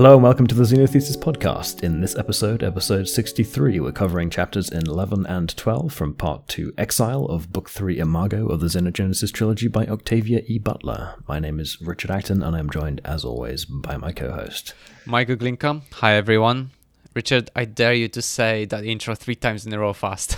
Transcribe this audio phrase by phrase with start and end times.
[0.00, 1.82] Hello and welcome to the Xenothesis podcast.
[1.82, 7.26] In this episode, episode 63, we're covering chapters 11 and 12 from part 2 Exile
[7.26, 10.58] of Book 3 Imago of the Xenogenesis trilogy by Octavia E.
[10.58, 11.16] Butler.
[11.28, 14.72] My name is Richard Acton and I'm joined, as always, by my co host,
[15.04, 15.82] Michael Glinka.
[15.92, 16.70] Hi, everyone.
[17.12, 20.34] Richard, I dare you to say that intro three times in a row fast.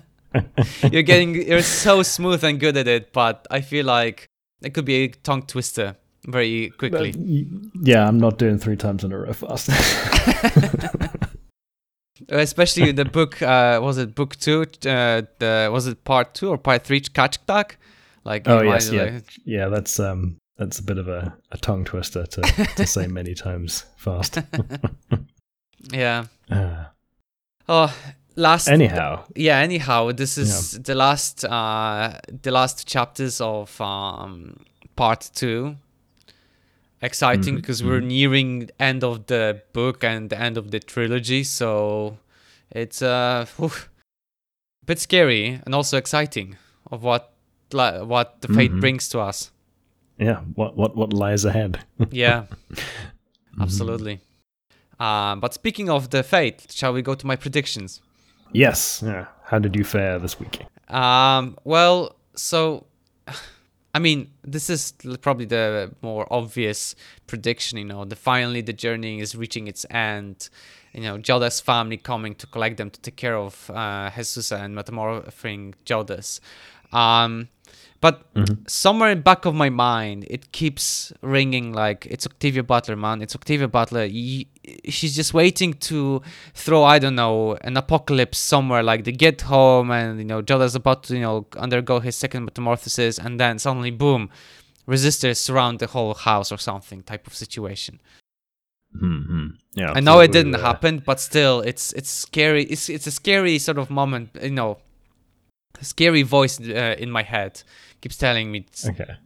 [0.92, 4.28] you're getting, you're so smooth and good at it, but I feel like
[4.60, 5.96] it could be a tongue twister
[6.26, 7.14] very quickly.
[7.82, 9.70] yeah, I'm not doing three times in a row fast.
[12.28, 14.62] Especially the book, uh, was it book two?
[14.86, 17.00] Uh, the was it part two or part three?
[17.00, 17.72] Kachtak?
[18.24, 19.32] Like oh yes, yeah, like...
[19.44, 19.68] yeah.
[19.68, 22.42] That's um, that's a bit of a, a tongue twister to,
[22.76, 24.38] to say many times fast.
[25.92, 26.24] yeah.
[26.50, 26.84] Uh.
[27.68, 27.92] Oh,
[28.36, 28.68] last.
[28.68, 29.24] Anyhow.
[29.34, 29.58] Yeah.
[29.58, 30.82] Anyhow, this is yeah.
[30.84, 34.60] the last uh the last chapters of um
[34.94, 35.74] part two
[37.06, 37.56] exciting mm-hmm.
[37.56, 38.08] because we're mm-hmm.
[38.08, 42.18] nearing end of the book and the end of the trilogy so
[42.70, 43.70] it's uh whew,
[44.82, 46.56] a bit scary and also exciting
[46.90, 47.32] of what
[47.70, 48.80] what the fate mm-hmm.
[48.80, 49.50] brings to us
[50.18, 51.78] yeah what what what lies ahead
[52.10, 53.62] yeah mm-hmm.
[53.62, 54.20] absolutely
[54.98, 58.00] uh, but speaking of the fate shall we go to my predictions
[58.52, 62.84] yes yeah how did you fare this week um well so
[63.96, 66.94] I mean, this is probably the more obvious
[67.26, 67.78] prediction.
[67.78, 70.50] You know, the finally the journey is reaching its end.
[70.92, 74.76] You know, Jodah's family coming to collect them to take care of uh, Jesusa and
[74.76, 76.40] metamorphing Jodahs.
[76.92, 77.48] Um,
[78.00, 78.62] but mm-hmm.
[78.66, 83.22] somewhere in back of my mind, it keeps ringing like it's Octavia Butler, man.
[83.22, 84.08] It's Octavia Butler.
[84.08, 86.20] she's just waiting to
[86.54, 88.82] throw, I don't know, an apocalypse somewhere.
[88.82, 92.44] Like they get home and you know Jodah's about to you know undergo his second
[92.44, 94.30] metamorphosis, and then suddenly, boom,
[94.86, 98.00] resistors surround the whole house or something type of situation.
[98.94, 99.46] Mm-hmm.
[99.74, 100.60] Yeah, I know it didn't uh...
[100.60, 102.64] happen, but still, it's it's scary.
[102.64, 104.78] It's it's a scary sort of moment, you know,
[105.80, 107.62] scary voice uh, in my head
[108.06, 108.64] keeps telling me.
[108.86, 109.16] okay.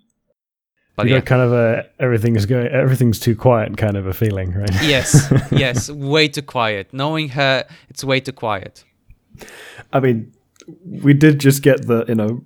[0.97, 1.21] But you yeah.
[1.21, 4.71] got kind of a everything's going everything's too quiet kind of a feeling, right?
[4.83, 6.93] yes, yes, way too quiet.
[6.93, 8.85] Knowing her, it's way too quiet.
[9.93, 10.33] I mean,
[10.85, 12.43] we did just get the you know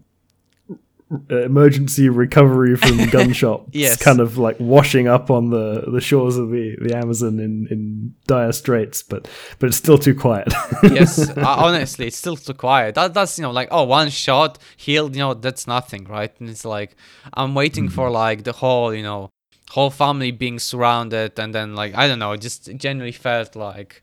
[1.28, 4.02] emergency recovery from gunshots yes.
[4.02, 8.14] kind of like washing up on the, the shores of the, the Amazon in, in
[8.26, 9.28] dire straits, but
[9.58, 10.48] but it's still too quiet.
[10.82, 12.94] yes, uh, honestly, it's still too quiet.
[12.94, 16.32] That that's you know like oh one shot healed, you know that's nothing, right?
[16.40, 16.96] And it's like
[17.34, 17.94] I'm waiting mm-hmm.
[17.94, 19.30] for like the whole you know
[19.70, 24.02] whole family being surrounded, and then like I don't know, just generally felt like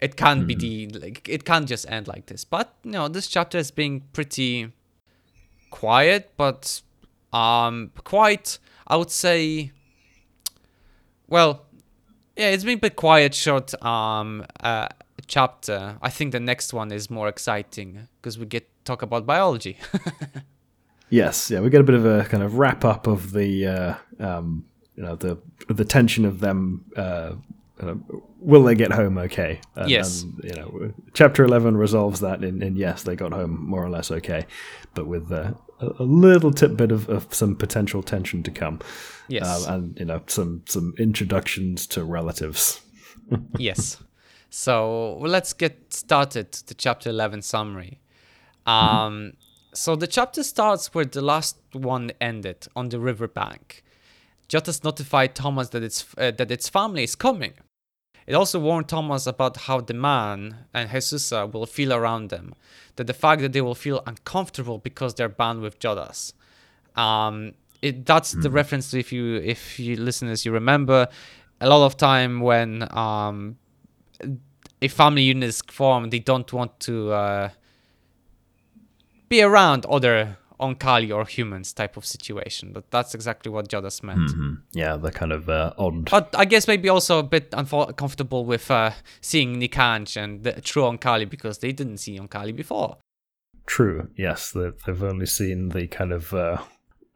[0.00, 0.58] it can't mm-hmm.
[0.58, 2.44] be the like it can't just end like this.
[2.44, 4.70] But you know this chapter is being pretty
[5.74, 6.82] quiet, but
[7.32, 9.72] um, quite, I would say,
[11.26, 11.66] well,
[12.36, 14.86] yeah, it's been a bit quiet, short um, uh,
[15.26, 15.98] chapter.
[16.00, 19.76] I think the next one is more exciting because we get talk about biology.
[21.10, 23.94] yes, yeah, we get a bit of a kind of wrap up of the, uh,
[24.20, 24.64] um,
[24.94, 26.84] you know, the the tension of them.
[26.96, 27.32] Uh,
[28.38, 29.60] will they get home okay?
[29.74, 30.22] And, yes.
[30.22, 33.90] And, you know, chapter eleven resolves that in, in yes, they got home more or
[33.90, 34.46] less okay,
[34.94, 38.80] but with uh, a, little tidbit of, of some potential tension to come.
[39.28, 42.80] Yes, um, and you know some some introductions to relatives.
[43.58, 44.02] yes.
[44.50, 46.52] So well, let's get started.
[46.52, 48.00] The chapter eleven summary.
[48.66, 49.34] Um,
[49.74, 53.82] so the chapter starts where the last one ended on the riverbank.
[54.48, 57.54] Jodahs notified Thomas that its uh, that its family is coming.
[58.26, 62.54] It also warned Thomas about how the man and Jesusa will feel around them,
[62.96, 66.32] that the fact that they will feel uncomfortable because they're bound with Jodahs.
[66.96, 68.42] Um, it, that's mm.
[68.42, 68.54] the hmm.
[68.54, 71.08] reference to if you if you listeners you remember
[71.60, 73.58] a lot of time when um,
[74.80, 77.48] a family unit is formed, they don't want to uh,
[79.28, 82.72] be around other Oankali or humans type of situation.
[82.72, 84.30] But that's exactly what Jodahs meant.
[84.30, 84.54] Mm-hmm.
[84.72, 86.10] Yeah, the kind of uh, odd.
[86.10, 90.82] But I guess maybe also a bit uncomfortable with uh, seeing Nikanj and the true
[90.82, 92.98] Oankali because they didn't see Oankali before.
[93.66, 94.08] True.
[94.16, 96.58] Yes, they've only seen the kind of uh,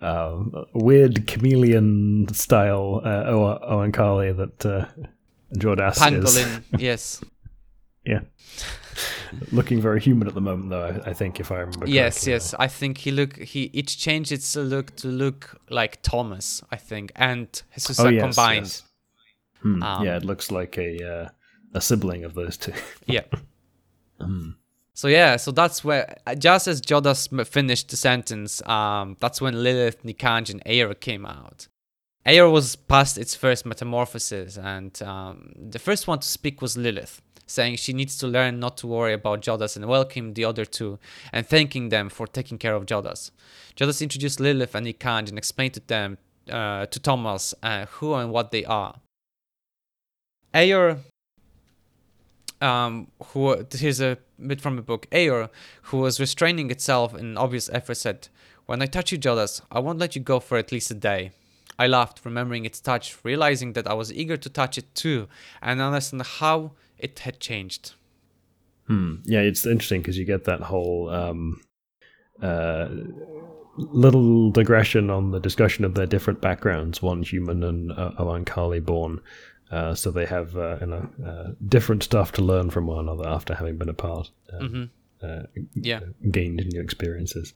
[0.00, 0.42] uh,
[0.74, 4.86] weird chameleon style uh, Oankali that uh,
[5.54, 6.60] Jodahs Pangolin, is.
[6.80, 7.20] yes.
[8.08, 8.20] Yeah.
[9.52, 11.02] looking very human at the moment, though.
[11.04, 11.86] I, I think, if I remember.
[11.86, 12.54] Yes, yes.
[12.58, 16.62] I think he look he it changed its look to look like Thomas.
[16.70, 18.66] I think and Jesus oh, yes, combined.
[18.66, 18.82] Yes.
[19.62, 19.82] Hmm.
[19.82, 21.28] Um, yeah, it looks like a uh,
[21.74, 22.72] a sibling of those two.
[23.06, 23.24] yeah.
[24.20, 24.54] Mm.
[24.94, 30.02] So yeah, so that's where just as Jodahs finished the sentence, um, that's when Lilith,
[30.02, 31.68] Nikanj, and Aaor came out,
[32.26, 37.22] Aaor was past its first metamorphosis, and um, the first one to speak was Lilith,
[37.48, 40.98] saying she needs to learn not to worry about Jodahs and welcome the other two,
[41.32, 43.32] and thanking them for taking care of Jodahs.
[43.74, 46.18] Jodahs introduced Lilith and Nikanj and explained to them,
[46.50, 49.00] uh, to Thomas, uh, who and what they are.
[50.54, 50.98] Aaor,
[52.60, 55.06] um, who here's a bit from the book.
[55.10, 55.50] Aaor,
[55.82, 58.28] who was restraining itself in obvious effort, said,
[58.66, 61.32] "When I touch you, Jodahs, I won't let you go for at least a day."
[61.78, 65.28] I laughed, remembering its touch, realizing that I was eager to touch it too,
[65.62, 67.92] and understand how it had changed.
[68.86, 69.16] Hmm.
[69.24, 71.60] Yeah, it's interesting because you get that whole um,
[72.42, 72.88] uh,
[73.76, 77.02] little digression on the discussion of their different backgrounds.
[77.02, 79.20] One human and uh, Oankali born,
[79.70, 83.28] uh, so they have uh, you know uh, different stuff to learn from one another
[83.28, 84.30] after having been apart.
[84.52, 84.90] Um,
[85.22, 85.60] mm-hmm.
[85.74, 87.52] yeah, gained new experiences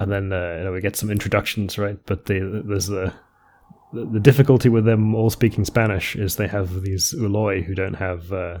[0.00, 1.98] and then uh, you know, we get some introductions, right?
[2.06, 3.12] But the, there's the
[3.92, 8.32] the difficulty with them all speaking Spanish is they have these Ooloi who don't have
[8.32, 8.58] uh,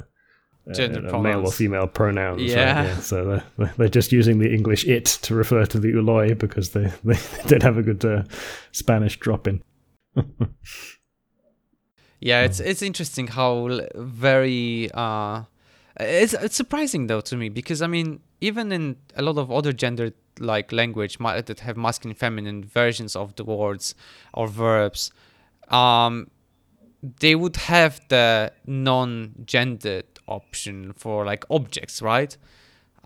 [0.68, 2.42] uh, male or female pronouns.
[2.42, 2.80] Yeah.
[2.80, 2.86] Right?
[2.86, 2.96] yeah.
[2.98, 6.92] So they're, they're just using the English it to refer to the Ooloi because they,
[7.04, 8.24] they, don't have a good uh,
[8.72, 9.62] Spanish drop in.
[12.20, 15.44] yeah, it's it's interesting how very uh,
[15.98, 19.72] it's it's surprising though to me because I mean even in a lot of other
[19.72, 23.94] gendered like language that have masculine feminine versions of the words
[24.34, 25.12] or verbs
[25.68, 26.28] um
[27.02, 32.36] they would have the non-gendered option for like objects right?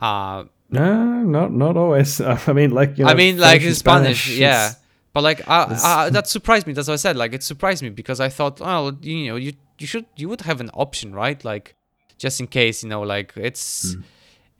[0.00, 2.20] Uh no not not always.
[2.48, 4.72] I mean like you know, i mean like in spanish, spanish yeah.
[5.12, 6.72] But like I, I, that surprised me.
[6.72, 7.16] That's what i said.
[7.16, 10.40] Like it surprised me because i thought oh you know you you should you would
[10.42, 11.42] have an option right?
[11.44, 11.76] Like
[12.18, 14.02] just in case you know like it's mm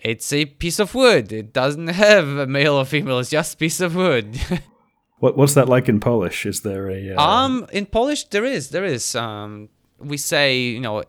[0.04, 1.32] it's a piece of wood.
[1.32, 3.18] It doesn't have a male or female.
[3.18, 4.38] It's just a piece of wood.
[5.18, 6.44] what what's that like in Polish?
[6.44, 7.22] Is there a uh...
[7.22, 11.02] um in Polish there is there is um we say you know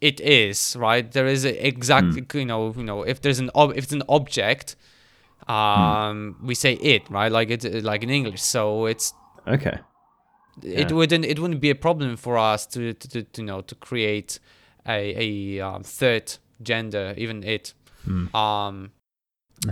[0.00, 2.34] it is right there is a exactly mm.
[2.34, 4.76] you know you know if there's an ob- if it's an object
[5.46, 5.52] hmm.
[5.52, 6.46] um mm.
[6.46, 9.14] we say it right like it's like in English so it's
[9.46, 9.78] okay
[10.62, 13.60] it wouldn't it wouldn't be a problem for us to to, to, to you know
[13.60, 14.40] to create
[14.86, 17.74] a a um, third gender even it
[18.06, 18.34] Mm.
[18.34, 18.92] Um,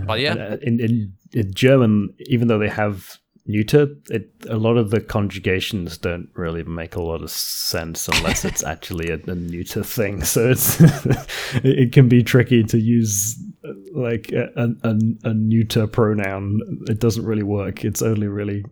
[0.05, 4.77] but yeah, uh, in, in, in German, even though they have neuter, it a lot
[4.77, 9.35] of the conjugations don't really make a lot of sense unless it's actually a, a
[9.35, 10.23] neuter thing.
[10.23, 10.77] So it's
[11.63, 16.61] it can be tricky to use uh, like a, a, a, neuter pronoun.
[16.87, 17.85] It doesn't really work.
[17.85, 18.63] It's only really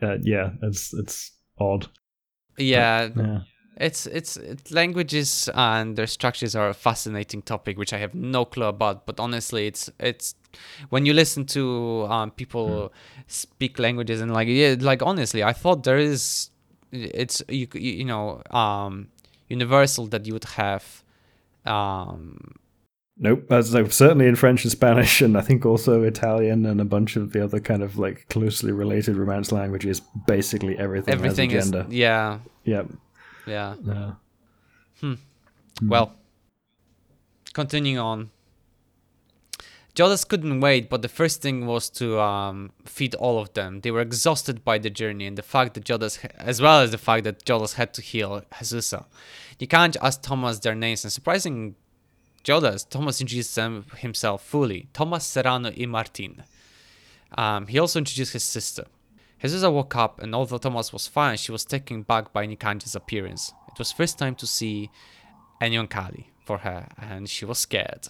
[0.00, 1.86] uh, yeah, it's it's odd.
[2.58, 3.08] Yeah.
[3.08, 3.40] But, yeah.
[3.76, 8.44] It's, it's it's languages and their structures are a fascinating topic which I have no
[8.44, 9.06] clue about.
[9.06, 10.34] But honestly, it's it's
[10.90, 12.90] when you listen to um, people mm.
[13.26, 16.50] speak languages and like yeah, like honestly, I thought there is
[16.92, 19.08] it's you you know um,
[19.48, 21.02] universal that you would have.
[21.64, 22.54] Um,
[23.18, 26.84] Nope, as like, certainly in French and Spanish, and I think also Italian and a
[26.84, 30.00] bunch of the other kind of like closely related Romance languages.
[30.26, 31.14] Basically, everything.
[31.14, 31.86] Everything has a gender.
[31.88, 32.38] is yeah.
[32.64, 32.86] Yep.
[32.90, 32.96] Yeah.
[33.46, 33.74] Yeah.
[35.00, 35.14] Hmm.
[35.80, 35.88] hmm.
[35.88, 36.14] Well,
[37.52, 38.30] continuing on.
[39.94, 43.82] Jodahs couldn't wait, but the first thing was to um, feed all of them.
[43.82, 46.98] They were exhausted by the journey and the fact that Jodahs, as well as the
[46.98, 49.04] fact that Jodahs had to heal Jesusa.
[49.58, 51.74] You can't ask Thomas their names, and surprising
[52.42, 54.88] Jodahs, Thomas introduced them himself fully.
[54.94, 56.42] Thomas Serrano y Martin.
[57.36, 58.86] Um, he also introduced his sister.
[59.42, 63.52] Jesusa woke up, and although Thomas was fine, she was taken back by Nikanj's appearance.
[63.72, 64.90] It was first time to see
[65.60, 68.08] Kali for her, and she was scared.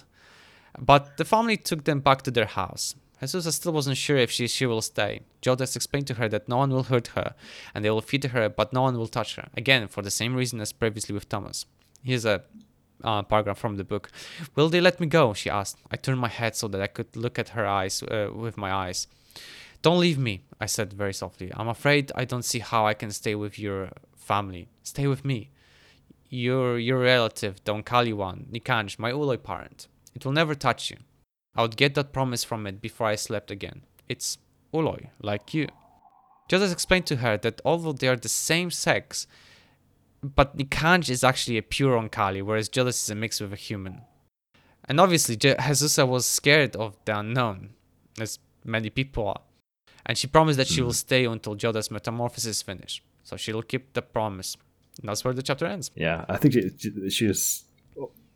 [0.78, 2.94] But the family took them back to their house.
[3.22, 5.20] Jesusa still wasn't sure if she, she will stay.
[5.40, 7.34] Jodahs explained to her that no one will hurt her,
[7.74, 9.48] and they will feed her, but no one will touch her.
[9.56, 11.64] Again, for the same reason as previously with Thomas.
[12.02, 12.42] Here's a
[13.04, 14.10] uh, paragraph from the book.
[14.54, 15.32] Will they let me go?
[15.34, 15.78] She asked.
[15.90, 18.72] I turned my head so that I could look at her eyes uh, with my
[18.72, 19.06] eyes.
[19.82, 21.50] Don't leave me, I said very softly.
[21.54, 24.68] I'm afraid I don't see how I can stay with your family.
[24.84, 25.50] Stay with me.
[26.30, 29.88] Your your relative, Don Kaliwan, Nikanj, my Ooloi parent.
[30.14, 30.98] It will never touch you.
[31.56, 33.82] I would get that promise from it before I slept again.
[34.08, 34.38] It's
[34.72, 35.66] Ooloi, like you.
[36.48, 39.26] Jodahs explained to her that although they are the same sex,
[40.22, 44.02] but Nikanj is actually a pure Oankali, whereas Jodahs is a mix with a human.
[44.84, 47.70] And obviously, Jesusa was scared of the unknown,
[48.20, 49.40] as many people are
[50.06, 50.74] and she promised that mm.
[50.74, 51.06] she will hmm.
[51.06, 53.02] stay until Jodahs' metamorphosis finish.
[53.22, 54.56] So she'll keep the promise.
[55.00, 55.90] And that's where the chapter ends.
[55.94, 57.64] Yeah, I think she, she was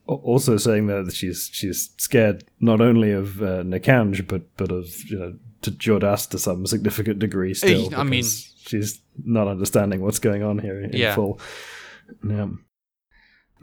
[0.06, 5.18] also saying that she's she's scared not only of uh, Nikanj but but of you
[5.18, 7.94] know to Jordas to some significant degree still.
[7.94, 8.24] I mean-
[8.66, 11.14] she's not understanding what's going on here in Yeah.
[11.14, 11.40] full.
[12.26, 12.48] Yeah.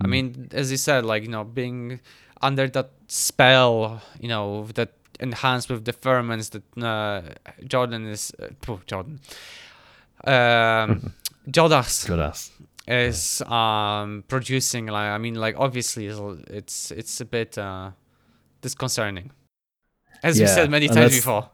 [0.01, 1.99] I mean, as you said, like you know, being
[2.41, 4.93] under that spell, you know, that
[5.23, 7.21] enhanced with the pheromones that uh,
[7.65, 9.19] Jordan is, uh, phew, Jordan,
[10.25, 11.13] um,
[11.49, 12.51] Jodahs Jordas.
[12.87, 14.85] is um producing.
[14.87, 17.91] Like, I mean, like obviously, it's it's, it's a bit uh
[18.61, 19.31] disconcerting,
[20.21, 21.49] as we said many times before.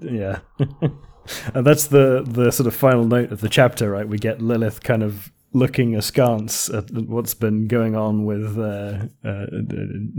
[0.00, 0.38] Yeah.
[1.54, 4.08] and that's the the sort of final note of the chapter, right?
[4.08, 9.46] We get Lilith kind of looking askance at what's been going on with uh, uh,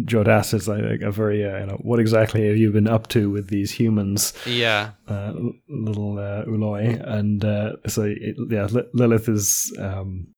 [0.06, 0.54] Jordas.
[0.54, 3.50] It's like a very, uh, you know, what exactly have you been up to with
[3.50, 5.34] these humans, Yeah, uh,
[5.68, 7.02] little uh, Ooloi?
[7.08, 9.76] And uh, so, it, yeah, Li- Lilith is.
[9.80, 10.34] Um,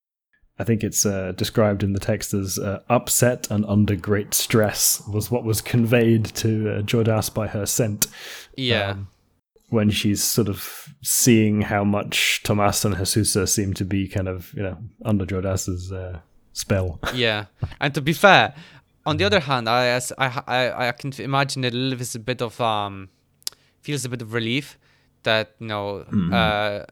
[0.60, 5.02] I think it's uh, described in the text as uh, upset and under great stress
[5.08, 8.06] was what was conveyed to uh, Jordas by her scent
[8.56, 8.92] yeah.
[8.92, 9.08] um,
[9.72, 14.54] when she's sort of seeing how much Tomas and Jesusa seem to be kind of,
[14.54, 16.20] you know, under Jordas's uh,
[16.52, 17.00] spell.
[17.14, 17.46] Yeah,
[17.80, 18.54] and to be fair,
[19.06, 22.42] on the other hand, I I I, I can imagine that Lilith is a bit
[22.42, 23.10] of um
[23.80, 24.78] feels a bit of relief
[25.24, 26.86] that you know uh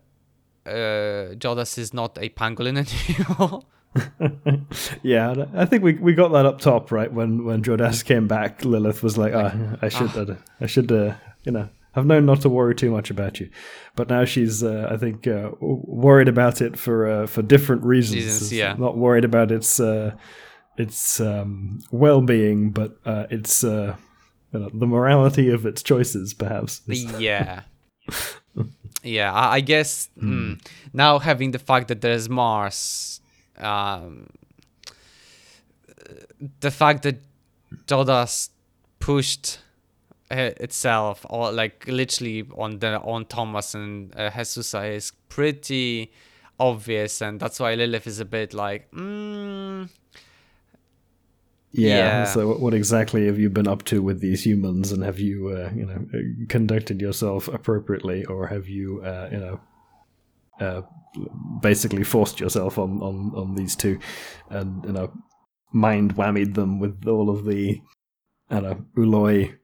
[0.66, 2.78] uh Jodahs is not a pangolin
[3.10, 3.64] anymore.
[5.04, 7.12] yeah, I think we we got that up top, right?
[7.12, 11.16] When when Jordas came back, Lilith was like, ah, I should, uh, I should, uh,
[11.44, 13.50] you know, I've known not to worry too much about you,
[13.96, 18.24] but now she's, uh, I think, uh, worried about it for uh, for different reasons.
[18.26, 18.76] Reasons, yeah.
[18.78, 20.16] not worried about its uh,
[20.78, 23.96] its um, well being, but uh, its uh,
[24.52, 26.82] the morality of its choices, perhaps.
[26.88, 27.64] yeah.
[29.04, 30.60] Yeah, I, I guess mm,
[30.94, 33.22] now having the fact that there's Mars,
[33.58, 34.28] um,
[36.60, 37.22] the fact that
[37.86, 38.50] Jodahs
[39.00, 39.60] pushed
[40.32, 46.12] uh, itself or like literally on the on Thomas and uh, Jesusa is pretty
[46.60, 49.90] obvious, and that's why Lilith is a bit like, mm,
[51.72, 51.96] Yeah.
[51.98, 52.24] Yeah.
[52.26, 55.50] So, what- what exactly have you been up to with these humans, and have you,
[55.50, 59.60] uh, you know, uh, conducted yourself appropriately, or have you, uh, you know,
[60.60, 60.82] uh,
[61.62, 64.00] basically forced yourself on, on on these two,
[64.50, 65.12] and you know,
[65.72, 67.80] mind whammied them with all of the,
[68.50, 69.59] I don't know, Ooloi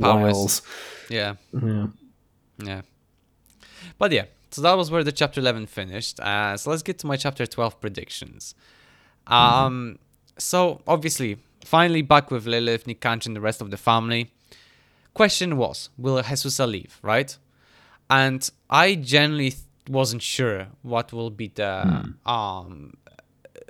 [0.00, 0.34] Powers.
[0.34, 0.62] wiles.
[1.08, 1.34] yeah.
[1.52, 1.86] Yeah.
[2.62, 2.82] Yeah.
[3.98, 6.20] But yeah, so that was where the chapter 11 finished.
[6.20, 8.54] Uh, so let's get to my chapter 12 predictions.
[9.26, 9.98] Um,
[10.38, 14.32] so obviously, finally back with Lilith, Nikanj, and the rest of the family.
[15.14, 17.36] Question was, will Jesusa leave, right?
[18.08, 22.94] And I generally th- wasn't sure what will be the um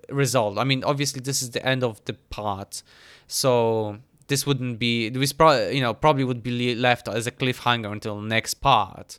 [0.09, 0.59] result.
[0.59, 2.83] I mean, obviously, this is the end of the part,
[3.27, 3.99] so
[4.29, 8.21] this wouldn't be this pro- you know probably would be left as a cliffhanger until
[8.21, 9.19] next part.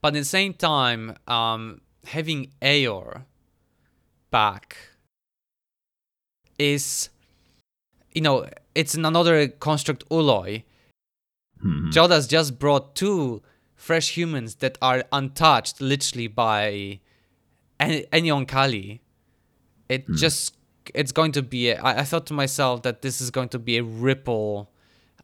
[0.00, 3.24] But at the same time, um, having Aaor
[4.30, 4.76] back
[6.58, 7.10] is,
[8.12, 10.64] you know, it's another construct Ooloi.
[11.62, 11.92] Mhm.
[11.92, 13.42] Jodahs just brought two
[13.74, 17.00] fresh humans that are untouched literally by
[17.78, 19.00] any, any Oankali.
[19.88, 20.56] It just
[20.94, 23.58] it's going to be a, I, I thought to myself that this is going to
[23.58, 24.70] be a ripple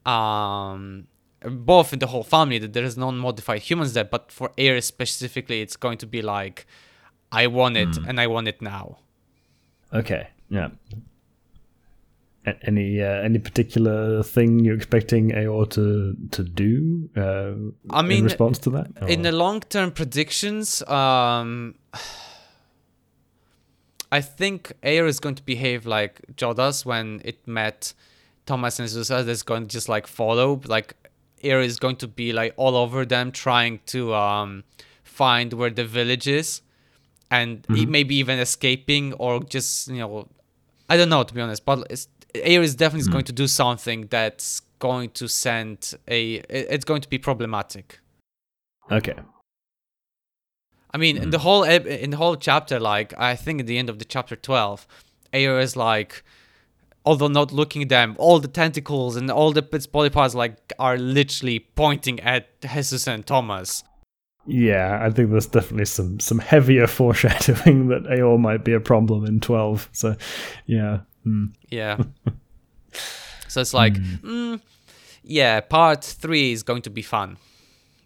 [0.05, 1.07] um
[1.45, 5.61] both in the whole family that there is non-modified humans there but for Aaor specifically
[5.61, 6.65] it's going to be like
[7.31, 8.97] i want it and i want it now
[9.93, 10.27] Okay.
[10.49, 10.69] Yeah.
[12.45, 17.09] A- Any uh, any particular thing you're expecting Aaor to to do?
[17.15, 17.53] Uh,
[17.95, 18.87] I mean, in response to that.
[19.07, 21.75] in the long-term predictions um
[24.17, 27.93] i think Aaor is going to behave like jodahs when it met
[28.45, 30.61] thomas and Zusa that's going to just like follow.
[30.65, 30.89] Like
[31.43, 34.63] Aaor is going to be like all over them trying to um
[35.03, 36.61] find where the village is
[37.29, 40.27] and e- maybe even escaping or just you know
[40.89, 44.07] i don't know to be honest but it's, Aaor is definitely going to do something
[44.09, 45.77] that's going to send
[46.07, 47.99] a it's going to be problematic.
[48.91, 49.15] Okay.
[50.93, 53.77] I mean, in the whole ep- in the whole chapter, like I think at the
[53.77, 54.87] end of the chapter twelve,
[55.33, 56.23] Aaor is like,
[57.03, 60.71] although not looking at them, all the tentacles and all the its body parts like
[60.77, 63.83] are literally pointing at Jesus and Thomas.
[64.45, 69.25] Yeah, I think there's definitely some some heavier foreshadowing that Aaor might be a problem
[69.25, 69.89] in twelve.
[69.93, 70.15] So,
[70.65, 70.99] yeah.
[71.25, 71.53] Mm.
[71.69, 71.97] Yeah.
[73.47, 74.59] so it's like, mm,
[75.23, 77.37] yeah, part three is going to be fun,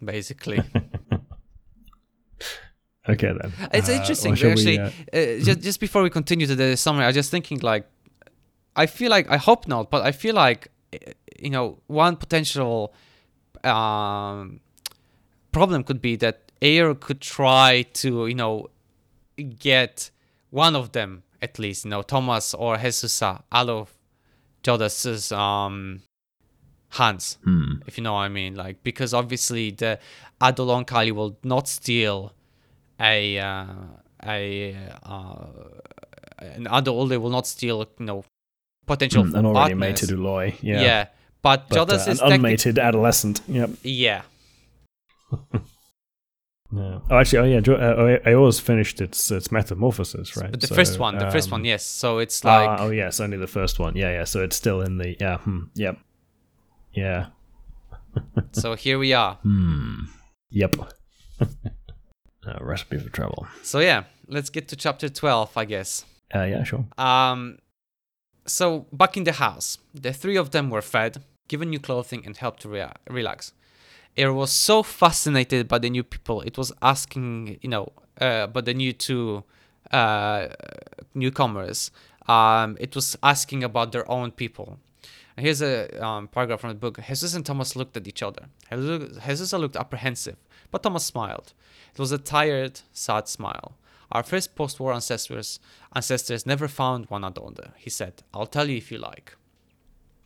[0.02, 0.62] basically.
[3.08, 3.52] Okay then.
[3.72, 4.78] It's Uh, interesting well, shall we, actually.
[4.78, 7.86] uh, uh, just just before we continue to the summary, I was just thinking like
[8.76, 10.98] I feel like I hope not, but I feel like eh,
[11.40, 12.92] you know one potential
[13.64, 14.60] um,
[15.52, 18.68] problem could be that Aaor could try to you know
[19.58, 20.10] get
[20.50, 23.94] one of them at least, you know, Thomas or Jesusa out of
[24.64, 26.00] Jodahs's um
[26.90, 27.74] hands, Hmm.
[27.86, 28.54] if you know what I mean.
[28.54, 29.98] Like because obviously the
[30.40, 32.32] Adolon Kali will not steal
[33.00, 33.66] a uh,
[34.24, 35.46] a uh,
[36.38, 38.24] an Adol they will not steal you know
[38.86, 40.02] potential for An already partners.
[40.02, 40.56] mated Ooloi.
[40.62, 40.80] Yeah.
[40.82, 41.06] Yeah.
[41.42, 43.40] But, But, Jodahs uh, is an unmated adolescent.
[43.48, 43.70] Yep.
[43.82, 44.22] yeah.
[46.70, 46.98] Yeah.
[47.10, 47.60] Oh, actually, oh yeah.
[47.60, 50.50] Jo- uh, I, I always finished its its metamorphosis, right?
[50.50, 51.82] But the So, first one, the first um, one, yes.
[51.82, 53.96] So it's ah, like oh yes, only the first one.
[53.96, 54.24] Yeah, yeah.
[54.24, 55.38] So it's still in the yeah.
[55.38, 55.96] Hmm, yep.
[56.92, 57.28] Yeah.
[58.52, 59.36] so here we are.
[59.36, 60.08] Hmm.
[60.50, 60.76] Yep.
[62.48, 63.46] uh, recipe for trouble.
[63.62, 66.04] So yeah, let's get to chapter 12, I guess.
[66.34, 66.84] Uh, yeah, sure.
[66.96, 67.58] Um,
[68.46, 72.36] so back in the house, the three of them were fed, given new clothing, and
[72.36, 73.52] helped to rea- relax.
[74.16, 78.64] Aaor was so fascinated by the new people, it was asking, you know, uh, but
[78.64, 79.44] the new two
[79.92, 80.48] uh,
[81.14, 81.90] newcomers.
[82.26, 84.78] Um, it was asking about their own people.
[85.36, 86.98] And here's a um, paragraph from the book.
[87.06, 88.46] Jesus and Thomas looked at each other.
[88.70, 90.36] Jesus looked apprehensive,
[90.70, 91.52] but Thomas smiled.
[91.92, 93.76] It was a tired, sad smile.
[94.10, 95.60] Our first post-war ancestors
[95.94, 98.22] ancestors never found one another, he said.
[98.32, 99.36] I'll tell you if you like.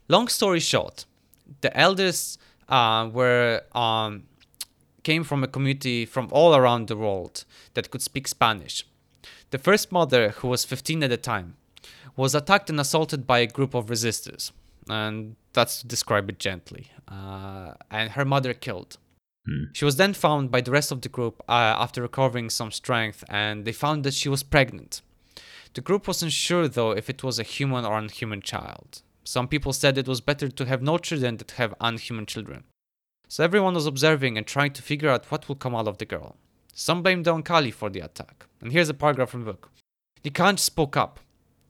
[0.09, 1.07] Long story short,
[1.61, 4.25] the elders uh, were um,
[5.03, 7.45] came from a community from all around the world
[7.75, 8.87] that could speak Spanish.
[9.51, 11.57] The first mother, who was 15 at the time,
[12.17, 14.53] was attacked and assaulted by a group of resistors,
[14.89, 16.91] and that's to describe it gently.
[17.09, 18.99] Uh, and her mother killed.
[19.73, 23.25] She was then found by the rest of the group uh, after recovering some strength,
[23.29, 25.03] and they found that she was pregnant.
[25.75, 29.03] The group wasn't sure though if it was a human or unhuman child.
[29.25, 32.65] Some people said it was better to have no children than to have unhuman children.
[33.29, 36.05] So everyone was observing and trying to figure out what will come out of the
[36.05, 36.37] girl.
[36.75, 38.47] Some blamed Don Kali for the attack.
[38.61, 39.71] And here's a paragraph from the book.
[40.25, 41.21] Nikanj spoke up.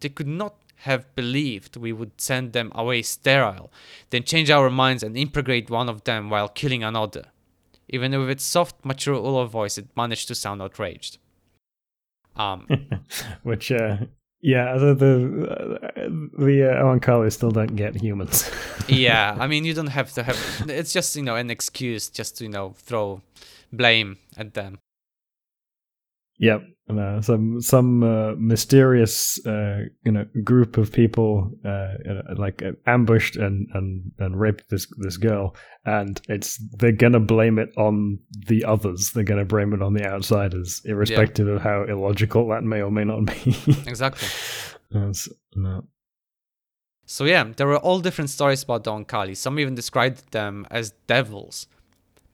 [0.01, 3.71] They could not have believed we would send them away sterile,
[4.11, 7.27] then change our minds and impregnate one of them while killing another.
[7.93, 11.19] Even with its soft, mature Ulo voice, it managed to sound outraged.
[12.37, 12.67] Um,
[13.43, 13.99] Which, uh,
[14.41, 15.13] yeah, the the
[15.47, 18.51] uh, the uh, Oankali still don't get humans.
[18.89, 20.37] yeah, I mean, you don't have to have.
[20.69, 23.21] It's just you know an excuse just to you know throw
[23.73, 24.79] blame at them.
[26.39, 31.95] Yep, and, uh, some some uh, mysterious uh, you know group of people uh,
[32.37, 37.59] like uh, ambushed and, and and raped this this girl, and it's they're gonna blame
[37.59, 39.13] it on the others.
[39.13, 43.05] They're gonna blame it on the outsiders, irrespective of how illogical that may or may
[43.05, 43.57] not be.
[43.87, 44.29] Exactly.
[45.55, 45.85] No.
[47.07, 49.35] So yeah, there were all different stories about Don Kali.
[49.35, 51.67] Some even described them as devils.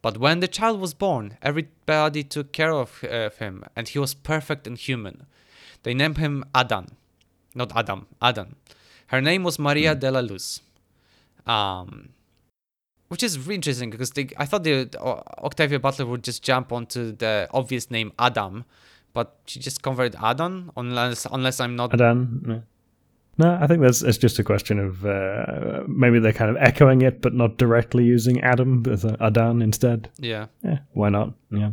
[0.00, 3.98] But when the child was born, everybody took care of, uh, of him, and he
[3.98, 5.26] was perfect and human.
[5.82, 6.96] They named him Adan,
[7.54, 8.54] not Adam, Adan.
[9.08, 10.61] Her name was Maria de la Luz,
[11.46, 12.11] um,
[13.08, 16.72] which is really interesting because they, I thought the uh, Octavia Butler would just jump
[16.72, 18.64] onto the obvious name Adam,
[19.14, 22.64] but she just converted Adan, unless unless I'm not Adan.
[23.38, 23.59] No.
[23.61, 27.20] I think that's it's just a question of uh, maybe they're kind of echoing it,
[27.22, 30.11] but not directly using Adam as a Adan instead.
[30.18, 30.46] yeah.
[30.64, 31.35] Yeah, why not?
[31.51, 31.70] Yeah.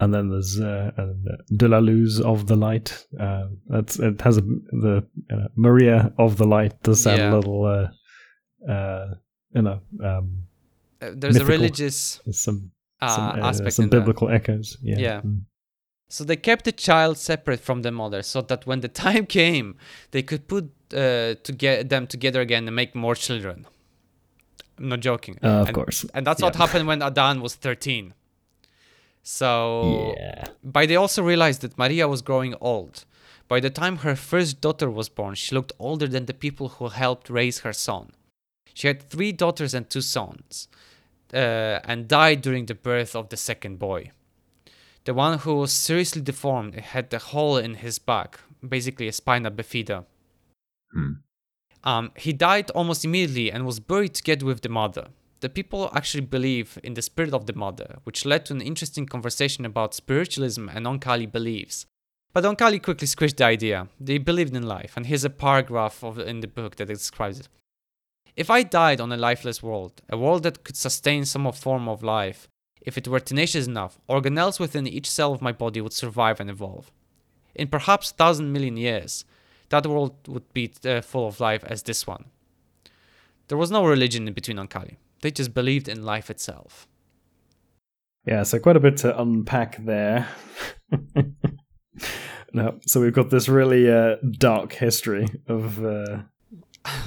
[0.00, 1.12] And then there's uh, uh,
[1.56, 3.06] De La Luz of the Light.
[3.20, 7.32] Uh, that's it has a, the uh, Maria of the Light does sound Yeah.
[7.32, 9.14] a little, uh, uh,
[9.54, 10.44] you know, um,
[11.02, 12.70] Uh, there's a religious there's some
[13.00, 14.76] uh, some, uh, aspect some biblical echoes.
[14.82, 14.98] Yeah.
[14.98, 15.20] Yeah.
[15.22, 15.42] Mm.
[16.12, 19.76] So they kept the child separate from the mother, so that when the time came,
[20.10, 23.66] they could put uh, to get them together again and make more children.
[24.78, 25.38] I'm not joking.
[25.42, 26.04] Uh, of and, course.
[26.12, 28.12] And that's what happened when Adan was 13.
[29.22, 30.48] So Yeah.
[30.62, 33.06] But they also realized that Maria was growing old.
[33.48, 36.88] By the time her first daughter was born, she looked older than the people who
[36.88, 38.10] helped raise her son.
[38.74, 40.68] She had three daughters and two sons,
[41.32, 44.10] uh, and died during the birth of the second boy.
[45.04, 49.50] The one who was seriously deformed had a hole in his back, basically a spina
[49.50, 50.04] bifida.
[50.92, 51.12] Hmm.
[51.84, 55.08] Um, he died almost immediately and was buried together with the mother.
[55.40, 59.06] The people actually believe in the spirit of the mother, which led to an interesting
[59.06, 61.86] conversation about spiritualism and Oankali beliefs.
[62.32, 63.88] But Oankali quickly squished the idea.
[64.00, 67.48] They believed in life, and here's a paragraph of, in the book that describes it.
[68.36, 72.04] If I died on a lifeless world, a world that could sustain some form of
[72.04, 72.48] life,
[72.84, 76.50] if it were tenacious enough, organelles within each cell of my body would survive and
[76.50, 76.90] evolve.
[77.54, 79.24] In perhaps a thousand million years,
[79.68, 82.26] that world would be uh, full of life as this one.
[83.48, 84.96] There was no religion in between Oankali.
[85.20, 86.86] They just believed in life itself.
[88.26, 90.28] Yeah, so quite a bit to unpack there.
[92.52, 96.18] no, so we've got this really uh, dark history of uh,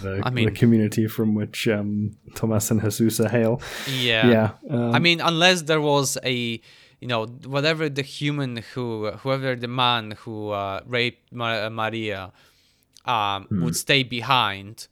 [0.01, 3.61] the, I mean- the community from which um, Thomas and Jesusa hail.
[3.89, 4.29] Yeah.
[4.29, 6.61] Yeah, um, I mean, unless there was a,
[7.01, 12.31] you know, whatever the human who, whoever the man who uh, raped Ma- Maria,
[13.05, 14.87] um, would stay behind.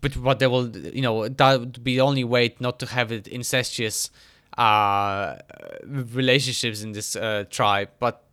[0.00, 3.12] But what they will, you know, that would be the only way not to have
[3.12, 4.10] it incestuous
[4.56, 5.36] uh,
[5.86, 7.90] relationships in this uh, tribe.
[8.00, 8.24] But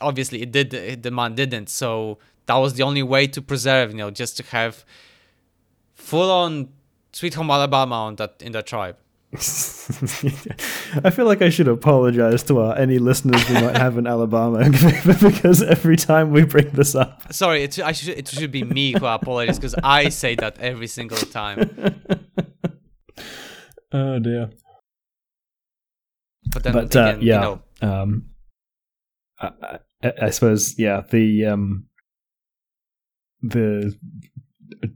[0.00, 1.02] obviously, it did.
[1.02, 1.70] The man didn't.
[1.70, 4.84] So that was the only way to preserve, you know, just to have
[5.94, 6.68] full on
[7.12, 8.96] Sweet Home Alabama on that in that tribe.
[9.34, 14.58] I feel like I should apologize to our, any listeners we might have in Alabama
[14.70, 18.92] because every time we bring this up, Sorry, it, I should, it should be me
[18.92, 21.96] who apologizes because I say that every single time.
[23.92, 24.50] oh dear.
[26.52, 28.26] But then but uh, yeah, you know, um,
[29.40, 29.50] I,
[30.04, 31.86] I, I suppose yeah, the um,
[33.48, 33.96] the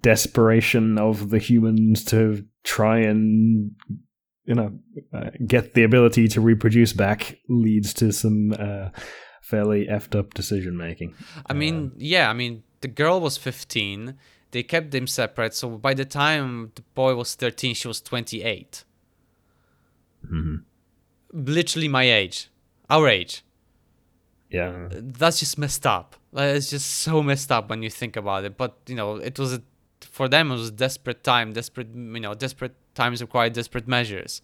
[0.01, 3.71] desperation of the humans to try and
[4.45, 4.79] you know
[5.13, 8.89] uh, get the ability to reproduce back leads to some uh,
[9.43, 11.15] fairly effed up decision making.
[11.47, 14.15] I mean, yeah, I mean, the girl was 15.
[14.51, 15.55] They kept them separate.
[15.55, 18.85] So by the time the boy was 13, she was 28.
[21.33, 22.51] Literally my age,
[22.91, 23.43] our age.
[24.51, 26.17] Yeah, That's just messed up.
[26.33, 28.57] Like, it's just so messed up when you think about it.
[28.57, 29.63] But you know, it was a,
[30.01, 30.51] for them.
[30.51, 31.53] It was a desperate time.
[31.53, 34.43] Desperate, you know, desperate times require desperate measures.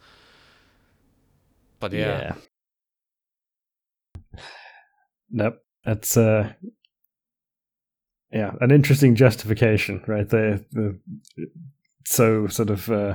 [1.80, 2.34] But yeah.
[5.30, 5.60] Nope.
[5.84, 6.52] That's uh
[8.34, 10.28] yeah, an interesting justification, right?
[10.28, 10.60] They're
[12.04, 13.14] so sort of uh,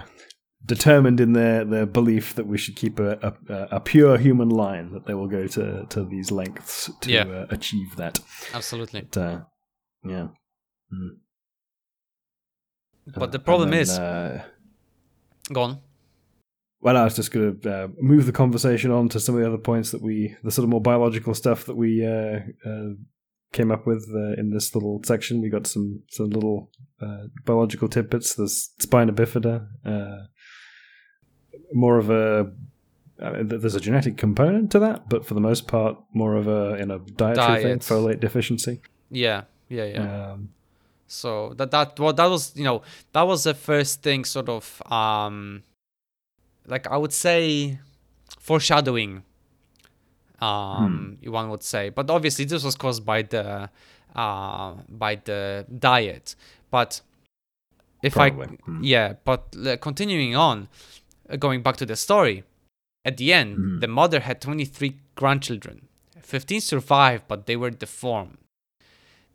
[0.65, 4.91] determined in their, their belief that we should keep a, a, a pure human line
[4.93, 7.23] that they will go to, to these lengths to Yeah.
[7.23, 8.19] uh, achieve that.
[8.53, 9.01] absolutely.
[9.01, 9.39] But, uh,
[10.03, 10.27] yeah.
[10.93, 11.17] Mm.
[13.15, 14.43] But the problem then, is, uh,
[15.51, 15.79] go on.
[16.81, 19.47] Well, I was just going to uh, move the conversation on to some of the
[19.47, 22.89] other points that we, the sort of more biological stuff that we uh, uh,
[23.51, 25.41] came up with uh, in this little section.
[25.41, 28.35] We got some some little uh, biological tidbits.
[28.35, 30.27] There's spina bifida, uh,
[31.73, 32.51] more of a.
[33.21, 36.47] I mean, there's a genetic component to that, but for the most part, more of
[36.47, 38.79] a in a dietary thing, folate deficiency.
[39.11, 40.31] Yeah, yeah, yeah.
[40.31, 40.49] Um,
[41.07, 42.83] So that that well that was you know
[43.13, 45.63] that was the first thing sort of um
[46.67, 47.79] like I would say
[48.39, 49.23] foreshadowing
[50.39, 53.69] um one would say but obviously this was caused by the
[54.15, 56.35] uh by the diet
[56.71, 57.01] but
[58.03, 58.45] if Probably.
[58.45, 58.79] I Mm.
[58.83, 60.65] yeah but uh, continuing on uh,
[61.37, 62.43] going back to the story
[63.05, 63.81] at the end Mm.
[63.81, 65.87] the mother had 23 grandchildren
[66.21, 68.37] 15 survived but they were deformed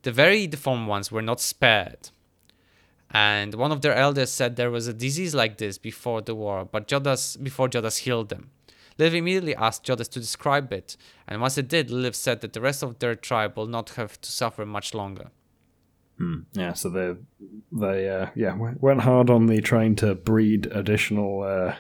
[0.03, 2.11] the very deformed ones were not spared.
[3.11, 6.69] And one of their elders said there was a disease like this before the war,
[6.71, 8.51] but Jodahs before Jodahs healed them.
[8.99, 12.61] Liv immediately asked Jodahs to describe it, and once it did, Liv said that the
[12.61, 15.31] rest of their tribe will not have to suffer much longer.
[16.19, 16.41] Hmm.
[16.53, 17.17] Yeah, so they
[17.73, 21.75] they uh, yeah went hard on the trying to breed additional uh,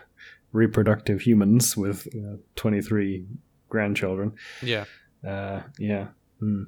[0.52, 3.26] reproductive humans with uh, twenty three
[3.68, 4.32] grandchildren.
[4.62, 4.84] Yeah.
[5.26, 6.08] Uh, yeah,
[6.40, 6.64] Hmm.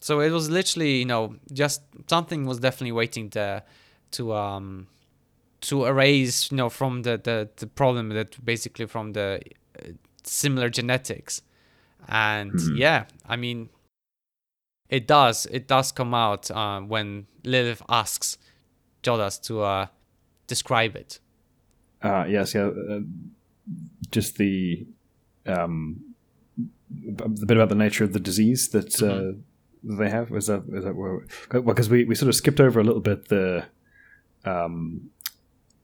[0.00, 3.62] So it was literally, you know, just something was definitely waiting there
[4.12, 4.88] to um
[5.62, 9.40] to erase, you know, from the the, the problem that basically from the
[9.78, 9.88] uh,
[10.24, 11.42] similar genetics.
[12.08, 13.68] And yeah, I mean
[14.90, 18.36] it does it does come out uh, when Lilith asks
[19.02, 19.86] Jodahs to uh
[20.46, 21.20] describe it.
[22.02, 22.66] Uh, yes, yeah.
[22.66, 23.00] Uh,
[24.10, 24.86] just the
[25.46, 26.00] um,
[26.90, 29.38] the bit about the nature of the disease that uh,
[29.82, 32.80] they have is that is that where well because we, we sort of skipped over
[32.80, 33.64] a little bit the
[34.44, 35.10] um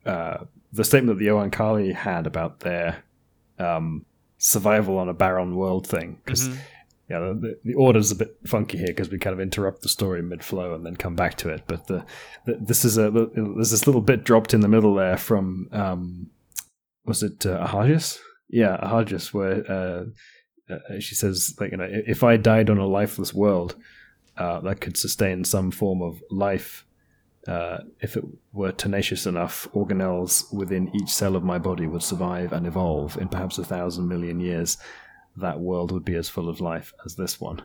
[0.04, 0.38] uh
[0.72, 3.04] the statement that the Oankali had about their
[3.58, 4.04] um
[4.38, 6.48] survival on a barren world thing because
[7.08, 10.22] yeah the, the, order's a bit funky here because we kind of interrupt the story
[10.22, 12.04] mid flow and then come back to it but the,
[12.44, 16.30] the this is a there's this little bit dropped in the middle there from um
[17.06, 18.18] was it uh, Ahajas?
[18.48, 20.04] Yeah, Ahajas, where uh,
[20.72, 23.76] uh, she says, like, you know, if I died on a lifeless world,
[24.36, 26.84] uh, that could sustain some form of life.
[27.48, 32.52] Uh, if it were tenacious enough, organelles within each cell of my body would survive
[32.52, 34.78] and evolve in perhaps a thousand million years.
[35.36, 37.62] That world would be as full of life as this one.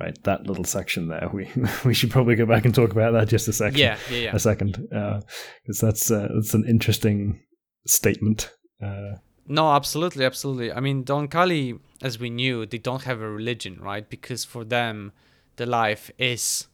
[0.00, 1.30] Right, that little section there.
[1.32, 1.48] We
[1.84, 3.78] we should probably go back and talk about that just a second.
[3.78, 4.34] Yeah, yeah, yeah.
[4.34, 7.40] A second, because that's uh, that's an interesting
[7.86, 8.50] statement.
[8.82, 10.72] Uh, no, absolutely, absolutely.
[10.72, 14.08] I mean, the Oankali, as we knew, they don't have a religion, right?
[14.08, 15.12] Because for them,
[15.56, 16.66] the life is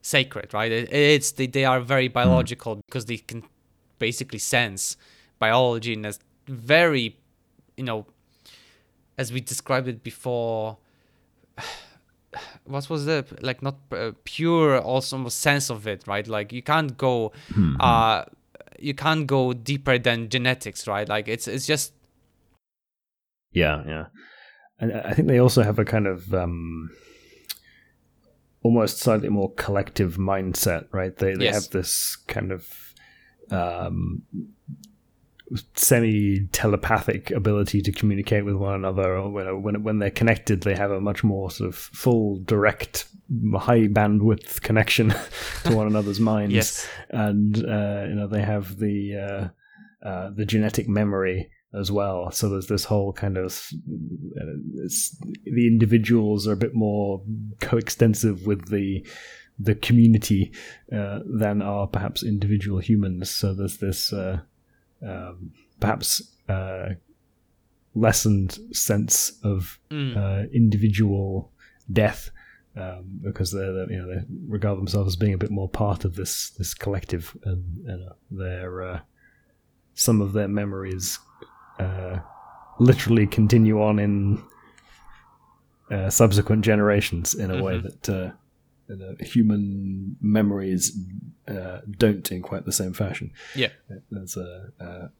[0.00, 0.72] sacred, right?
[0.72, 2.80] It, it's they, they are very biological mm.
[2.86, 3.42] because they can
[3.98, 4.96] basically sense
[5.38, 6.12] biology in a
[6.46, 7.18] very,
[7.76, 8.06] you know,
[9.18, 10.78] as we described it before.
[12.64, 16.28] What was the like not uh, pure also sense of it, right?
[16.28, 17.76] Like you can't go, mm-hmm.
[17.80, 18.24] uh,
[18.78, 21.08] you can't go deeper than genetics, right?
[21.08, 21.94] Like it's it's just.
[23.50, 24.06] Yeah, yeah,
[24.78, 26.90] and I think they also have a kind of um,
[28.62, 31.16] almost slightly more collective mindset, right?
[31.16, 31.54] They they yes.
[31.54, 32.68] have this kind of
[33.50, 34.22] um,
[35.74, 39.16] semi telepathic ability to communicate with one another.
[39.16, 43.06] Or when, when when they're connected, they have a much more sort of full, direct,
[43.54, 45.14] high bandwidth connection
[45.64, 46.54] to one another's minds.
[46.54, 49.52] Yes, and uh, you know they have the
[50.04, 52.30] uh, uh, the genetic memory as well.
[52.30, 53.52] So there's this whole kind of
[54.40, 54.44] uh,
[55.44, 57.22] the individuals are a bit more
[57.60, 59.06] coextensive with the
[59.58, 60.52] the community
[60.92, 63.30] uh, than are perhaps individual humans.
[63.30, 64.40] So there's this uh,
[65.06, 66.90] um, perhaps uh,
[67.94, 70.16] lessened sense of mm.
[70.16, 71.52] Uh, individual
[71.92, 72.30] death.
[72.76, 76.14] Um, because they you know they regard themselves as being a bit more part of
[76.14, 79.00] this this collective, and you know, their uh,
[79.94, 81.18] some of their memories
[81.80, 82.18] uh,
[82.78, 84.42] literally continue on in
[85.90, 87.64] uh, subsequent generations in a mm-hmm.
[87.64, 88.34] way that
[88.90, 90.96] uh, human memories
[91.46, 93.32] uh, don't in quite the same fashion.
[93.54, 93.68] Yeah,
[94.10, 95.10] there's a, a,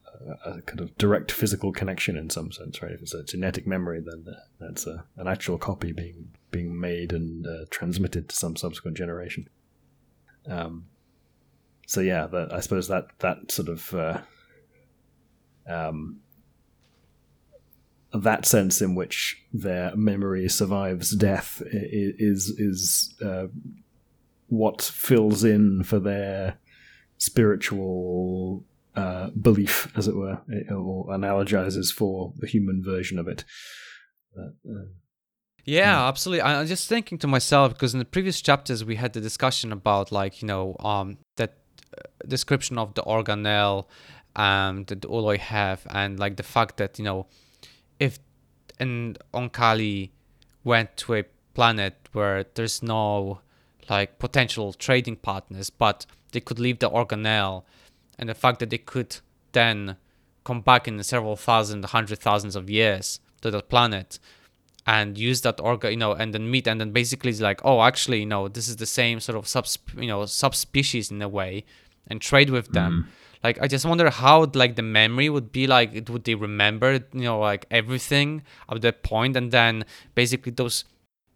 [0.44, 2.92] a, kind of direct physical connection in some sense, right?
[2.92, 4.24] If it's a genetic memory, then
[4.60, 9.48] that's a, an actual copy being being made and uh, transmitted to some subsequent generation.
[10.46, 10.86] Um,
[11.86, 14.20] so yeah, that, I suppose that that sort of uh,
[15.68, 16.20] um,
[18.12, 23.46] that sense in which their memory survives death is is uh,
[24.48, 26.58] what fills in for their
[27.18, 28.64] spiritual
[28.96, 30.40] uh, belief, as it were,
[30.70, 33.44] or analogizes for the human version of it.
[34.36, 34.48] Uh,
[35.64, 36.08] yeah, hmm.
[36.08, 36.42] absolutely.
[36.42, 40.10] I'm just thinking to myself because in the previous chapters we had the discussion about
[40.10, 41.58] like you know um, that
[41.96, 43.84] uh, description of the organelle
[44.34, 47.26] um, that the Ooloi have, and like the fact that you know
[47.98, 48.18] if
[48.78, 50.10] an Oankali
[50.64, 53.40] went to a planet where there's no
[53.88, 57.64] like potential trading partners, but they could leave the organelle,
[58.18, 59.16] and the fact that they could
[59.52, 59.96] then
[60.44, 64.18] come back in several thousand, hundred thousands of years to that planet
[64.86, 67.82] and use that organ, you know, and then meet, and then basically it's like, oh,
[67.82, 71.28] actually, you know, this is the same sort of sub, you know, subspecies in a
[71.28, 71.64] way,
[72.06, 73.06] and trade with them.
[73.06, 76.94] Mm like i just wonder how like the memory would be like would they remember
[77.12, 80.84] you know like everything at that point and then basically those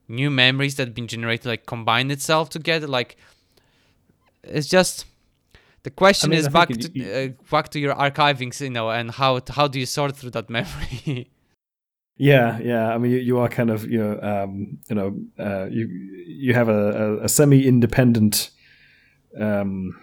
[0.08, 3.16] new memories that have been generated like combine itself together like
[4.44, 5.06] it's just
[5.84, 8.90] the question I mean, is back to you, uh, back to your archivings you know
[8.90, 11.30] and how how do you sort through that memory?
[12.16, 15.66] Yeah yeah i mean you, you are kind of you know um you know uh
[15.70, 18.50] you you have a, a, a semi independent
[19.40, 19.98] um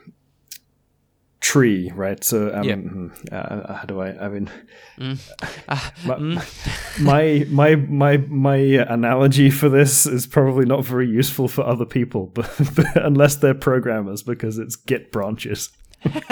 [1.40, 2.24] tree, right?
[2.24, 4.26] So, um, hmm, uh, how do I?
[4.26, 4.50] I mean,
[4.98, 5.20] mm.
[5.70, 7.02] uh, mm.
[7.02, 12.28] my, my my my analogy for this is probably not very useful for other people,
[12.34, 15.70] but, but unless they're programmers, because it's Git branches.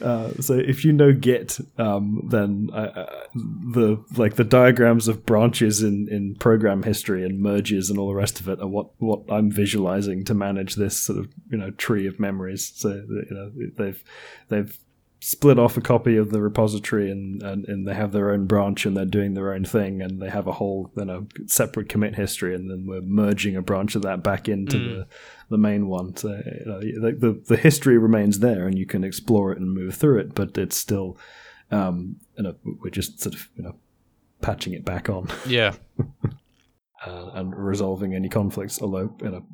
[0.00, 5.26] uh, so if you know Git, um, then uh, uh, the like the diagrams of
[5.26, 8.90] branches in, in program history and merges and all the rest of it are what,
[8.98, 12.72] what I'm visualizing to manage this sort of you know tree of memories.
[12.74, 14.02] So you know they've
[14.48, 14.78] they've
[15.24, 18.84] split off a copy of the repository and, and, and they have their own branch
[18.84, 22.14] and they're doing their own thing and they have a whole you know separate commit
[22.14, 24.88] history and then we're merging a branch of that back into mm.
[24.88, 25.06] the
[25.48, 26.14] the main one.
[26.14, 29.72] So you know, the, the the history remains there and you can explore it and
[29.72, 31.16] move through it, but it's still
[31.70, 33.76] um, you know we're just sort of you know
[34.42, 35.28] patching it back on.
[35.46, 35.72] Yeah.
[37.06, 39.46] uh, and resolving any conflicts, although you know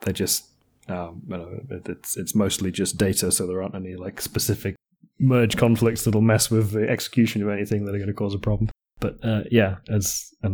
[0.00, 0.46] they just
[0.88, 4.74] um, you know, it's it's mostly just data, so there aren't any like specific
[5.18, 8.38] merge conflicts that'll mess with the execution of anything that are going to cause a
[8.38, 8.70] problem.
[9.00, 10.50] But uh, yeah, as a,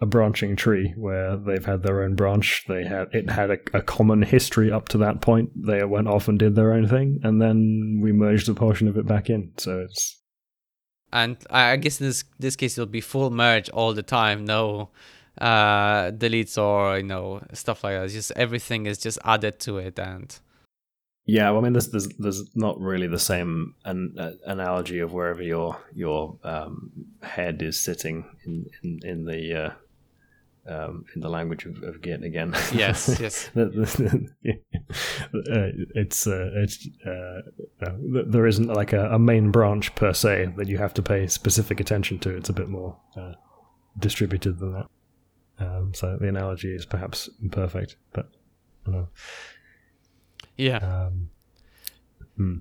[0.00, 3.82] a, branching tree where they've had their own branch, they had it had a, a,
[3.82, 5.50] common history up to that point.
[5.54, 8.96] They went off and did their own thing, and then we merged a portion of
[8.96, 9.52] it back in.
[9.58, 10.18] So it's
[11.12, 14.44] and I guess in this this case it'll be full merge all the time.
[14.44, 14.90] No
[15.40, 18.04] uh deletes or you know stuff like that.
[18.04, 20.38] It's just everything is just added to it and
[21.26, 25.12] yeah, well, I mean, there's there's, there's not really the same an, uh, analogy of
[25.12, 29.72] wherever your your um, head is sitting in in, in the uh,
[30.66, 32.54] um, in the language of, of Git again.
[32.74, 33.50] Yes, yes.
[33.56, 33.62] uh,
[35.94, 37.40] it's uh, it's uh,
[38.00, 41.80] there isn't like a, a, main branch per se that you have to pay specific
[41.80, 42.36] attention to.
[42.36, 43.32] It's a bit more uh,
[43.98, 44.86] distributed than that.
[45.58, 48.30] Um, so the analogy is perhaps imperfect, but.
[50.56, 50.78] Yeah.
[50.78, 51.30] Um,
[52.36, 52.56] hmm.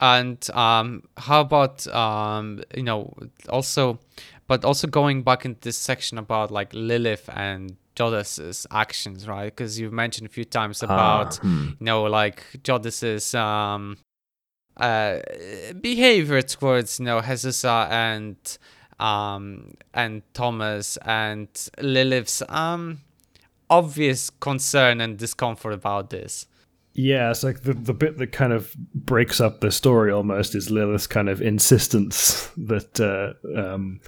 [0.00, 3.14] And um, how about um, you know
[3.48, 4.00] also,
[4.46, 9.46] but also going back into this section about like Lilith and Jodahs's actions, right?
[9.46, 11.68] Because you've mentioned a few times ah, about hmm.
[11.78, 13.96] you know like Jodahs's um,
[14.76, 15.20] uh,
[15.80, 18.36] behavior towards you know Jesusa and
[18.98, 21.48] um, and Thomas and
[21.80, 23.00] Lilith's um,
[23.70, 26.46] obvious concern and discomfort about this.
[26.94, 30.70] Yeah, it's like the the bit that kind of breaks up the story almost is
[30.70, 34.00] Lilith's kind of insistence that uh, um,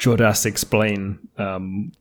[0.00, 1.92] Jodahs explain um,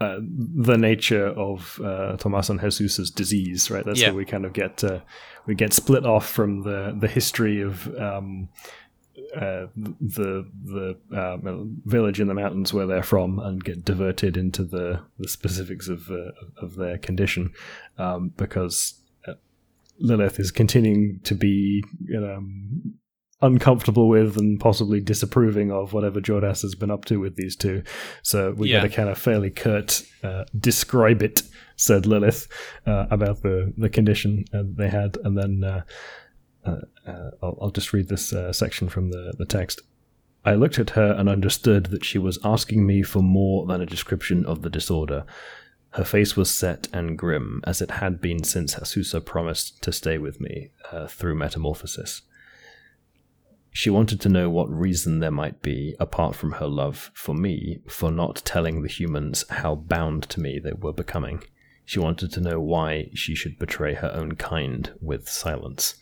[0.00, 3.70] uh, the nature of uh, Tomas and Jesus's disease.
[3.70, 4.08] Right, that's yeah.
[4.08, 5.00] how we kind of get uh,
[5.44, 8.48] we get split off from the the history of um,
[9.34, 11.36] uh, the the uh,
[11.84, 16.10] village in the mountains where they're from and get diverted into the, the specifics of
[16.10, 17.52] uh, of their condition
[17.98, 19.34] um, because uh,
[19.98, 21.82] Lilith is continuing to be
[22.16, 22.94] um,
[23.40, 27.82] uncomfortable with and possibly disapproving of whatever Jodahs has been up to with these two.
[28.22, 28.78] So we yeah.
[28.78, 31.42] got a kind of fairly curt uh, describe it,
[31.76, 32.48] said Lilith,
[32.86, 35.84] uh, about the the condition they had, and then
[37.06, 39.82] I'll, I'll, just read this uh, section from the, the text.
[40.44, 43.86] I looked at her and understood that she was asking me for more than a
[43.86, 45.24] description of the disorder.
[45.90, 50.18] Her face was set and grim, as it had been since Jesusa promised to stay
[50.18, 52.22] with me uh, through metamorphosis.
[53.72, 57.80] She wanted to know what reason there might be, apart from her love for me,
[57.88, 61.42] for not telling the humans how bound to me they were becoming.
[61.84, 65.96] She wanted to know why she should betray her own kind with silence.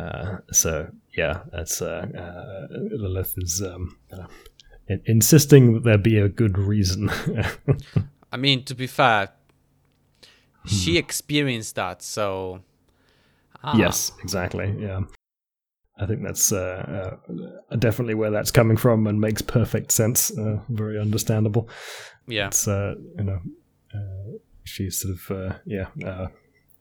[0.00, 3.98] Uh, so yeah, that's uh, uh, Lilith is um,
[5.06, 7.10] insisting that there be a good reason.
[8.32, 9.30] I mean, to be fair,
[10.66, 10.98] she hmm.
[10.98, 12.62] experienced that, so.
[13.62, 13.76] Ah.
[13.76, 14.74] Yes, exactly.
[14.78, 15.00] Yeah.
[15.98, 17.18] I think that's uh,
[17.70, 20.30] uh, definitely where that's coming from and makes perfect sense.
[20.30, 21.68] Uh, very understandable.
[22.26, 22.46] Yeah.
[22.46, 23.40] It's, you know,
[24.64, 25.88] she's sort of, yeah,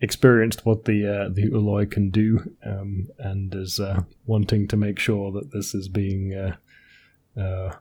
[0.02, 5.00] experienced what the uh, the Ooloi can do, um, and is uh, wanting to make
[5.00, 6.56] sure that this is being uh,
[7.40, 7.76] uh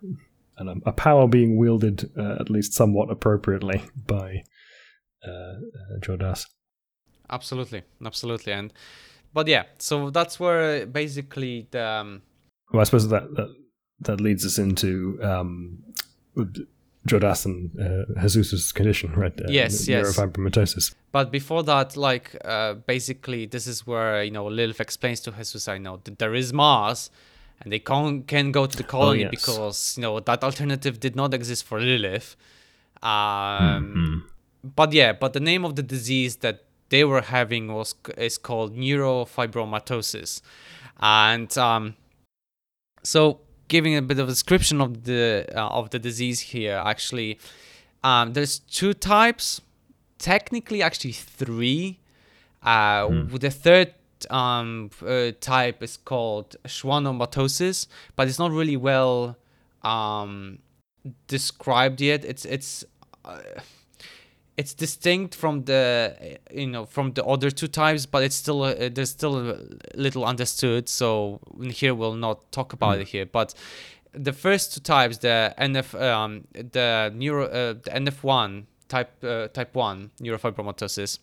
[0.59, 4.42] and a power being wielded uh, at least somewhat appropriately by
[5.24, 5.54] uh,
[6.00, 6.46] Jodahs.
[7.31, 8.72] Absolutely, absolutely, and
[9.33, 11.85] but yeah, so that's where basically the.
[11.85, 12.22] Um,
[12.72, 13.54] well, I suppose that that,
[14.00, 15.18] that leads us into.
[15.22, 15.85] Um,
[17.09, 19.38] Jodahs and uh, Jesus's condition, right?
[19.40, 20.16] Uh, yes, yes.
[20.16, 20.94] Neurofibromatosis.
[21.12, 25.68] But before that, like uh, basically, this is where you know Lilith explains to Jesus,
[25.68, 27.11] I know that there is Mars,
[27.61, 29.31] and they can can go to the colony oh, yes.
[29.31, 32.37] because you know that alternative did not exist for Lilith.
[33.03, 34.18] Um, mm-hmm.
[34.75, 38.77] But yeah, but the name of the disease that they were having was is called
[38.77, 40.42] neurofibromatosis,
[41.01, 41.94] and um,
[43.03, 47.38] so giving a bit of a description of the uh, of the disease here actually.
[48.02, 49.61] Um, there's two types
[50.18, 52.00] technically actually three.
[52.62, 53.40] Uh, mm.
[53.40, 53.94] the third
[54.31, 59.37] um, uh, type is called schwannomatosis but it's not really well
[59.83, 60.58] um,
[61.27, 62.25] described yet.
[62.25, 62.85] It's it's
[63.25, 63.38] uh,
[64.59, 68.88] it's distinct from the you know from the other two types but it's still uh,
[68.92, 69.56] there's still
[69.94, 71.40] little understood so
[71.71, 73.02] here we'll not talk about mm.
[73.02, 73.54] it here but
[74.13, 79.75] the first two types the nf um, the neuro uh, the nf1 type uh, type
[79.75, 81.21] 1 neurofibromatosis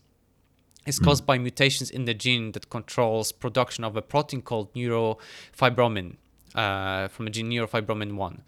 [0.87, 1.27] is caused mm.
[1.27, 6.15] by mutations in the gene that controls production of a protein called neurofibromin
[6.55, 8.41] uh, from a gene neurofibromin 1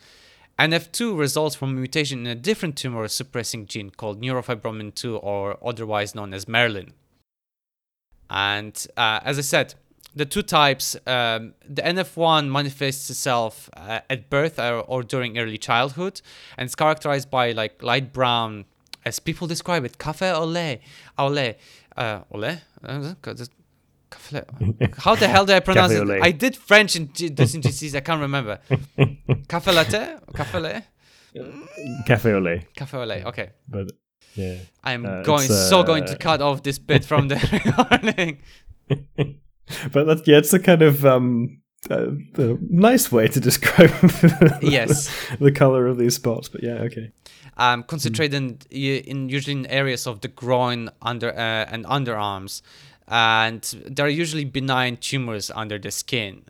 [0.59, 5.57] NF2 results from a mutation in a different tumor suppressing gene called neurofibromin 2 or
[5.63, 6.93] otherwise known as Merlin.
[8.29, 9.75] And uh, as I said,
[10.15, 15.59] the two types, um, the NF1 manifests itself uh, at birth or, or, during early
[15.59, 16.21] childhood,
[16.57, 18.65] and it's characterized by like light brown,
[19.05, 20.81] as people describe it, café au lait,
[21.19, 21.57] au lait,
[21.95, 22.61] uh, au lait,
[23.21, 23.45] Cafe-
[24.97, 26.09] How the hell do I pronounce it?
[26.21, 27.95] I did French in this in GCs.
[27.95, 28.59] I can't remember.
[29.47, 30.15] Cafe latte?
[30.35, 30.83] Cafe latte?
[32.07, 33.23] Cafe au lait, Cafe au lait.
[33.25, 33.49] Okay.
[33.67, 33.91] but
[34.35, 34.55] yeah.
[34.83, 38.39] I'm Uh, going it's, so going to uh, cut off this bit from the recording.
[39.91, 43.91] but that's yeah, it's a kind of um, uh, the nice way to describe
[44.61, 45.09] Yes.
[45.39, 46.49] the color of these spots.
[46.49, 47.11] But yeah, okay.
[47.57, 52.61] um, concentrated in, in usually in areas of the groin under uh, and underarms,
[53.07, 56.43] and there are usually benign tumors under the skin.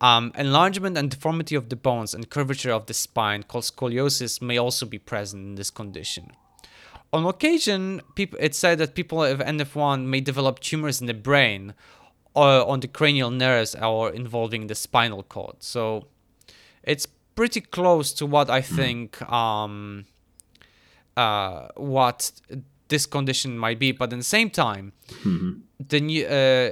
[0.00, 4.58] Um, enlargement and deformity of the bones and curvature of the spine, called scoliosis, may
[4.58, 6.32] also be present in this condition.
[7.12, 11.74] On occasion, people, it's said that people with NF1 may develop tumors in the brain
[12.34, 15.56] or on the cranial nerves or involving the spinal cord.
[15.60, 16.06] So
[16.82, 17.06] it's
[17.36, 20.06] pretty close to what I think um,
[21.16, 22.32] uh, what
[22.94, 24.92] this condition might be, but at the same time,
[25.92, 26.70] the new, uh,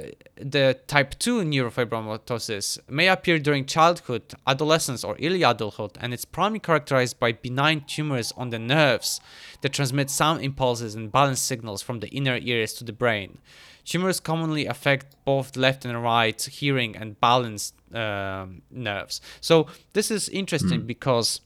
[0.57, 6.61] the type 2 neurofibromatosis may appear during childhood, adolescence, or early adulthood, and it's primarily
[6.61, 9.21] characterized by benign tumors on the nerves
[9.63, 13.39] that transmit sound impulses and balance signals from the inner ears to the brain.
[13.85, 19.21] Tumors commonly affect both left and right hearing and balance um, nerves.
[19.41, 21.41] So this is interesting because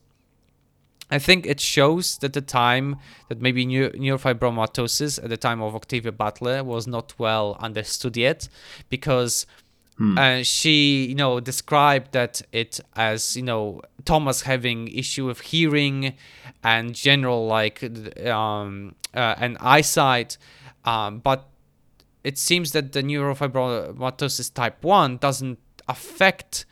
[1.10, 2.96] I think it shows that the time
[3.28, 8.48] that maybe neu- neurofibromatosis at the time of Octavia Butler was not well understood yet,
[8.88, 9.46] because
[10.18, 16.14] uh, she, you know, described that it as you know Thomas having issue with hearing
[16.62, 17.82] and general like
[18.26, 20.36] um, uh, and eyesight,
[20.84, 21.48] um, but
[22.24, 26.66] it seems that the neurofibromatosis type 1 doesn't affect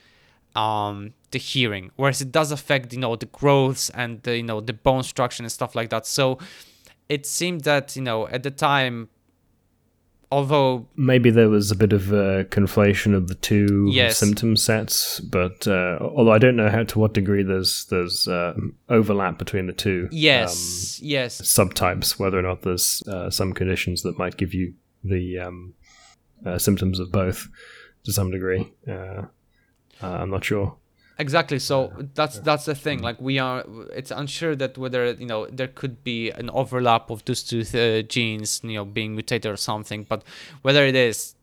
[0.56, 4.60] um, the hearing whereas it does affect you know the growths and the you know
[4.60, 6.38] the bone structure and stuff like that so
[7.08, 9.08] it seemed that you know at the time
[10.30, 14.18] although Maybe there was a bit of a conflation of the two Yes.
[14.18, 18.54] symptom sets, but uh, although I don't know how to what degree there's there's uh,
[18.88, 24.02] overlap between the two yes yes um, subtypes, whether or not there's uh, some conditions
[24.02, 24.74] that might give you
[25.04, 25.74] the um,
[26.44, 27.46] uh, symptoms of both
[28.04, 28.72] to some degree.
[28.88, 29.22] Uh,
[30.02, 30.76] uh, I'm not sure.
[31.18, 35.46] Exactly so that's that's the thing like we are it's unsure that whether you know
[35.46, 39.56] there could be an overlap of those two uh, genes you know being mutated or
[39.56, 40.24] something but
[40.62, 41.34] whether it is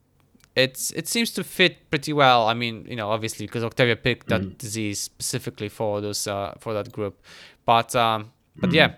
[0.56, 2.46] it's it seems to fit pretty well.
[2.48, 6.74] I mean you know obviously because octavia picked that disease specifically for those uh, for
[6.74, 7.22] that group
[7.66, 8.96] but um but yeah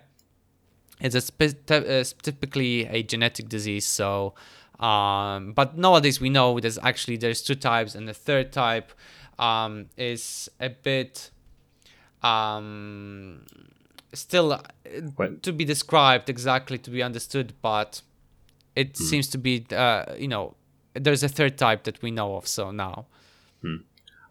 [1.00, 4.34] it's a spe- uh, typically a genetic disease so
[4.80, 8.92] um but nowadays we know there's actually there's two types and the third type
[9.40, 11.32] um is a bit
[12.22, 13.46] um
[14.14, 14.62] still uh,
[15.16, 15.44] What?
[15.44, 18.02] to be described exactly to be understood but
[18.76, 20.56] it seems to be uh you know
[20.94, 23.06] there's a third type that we know of so now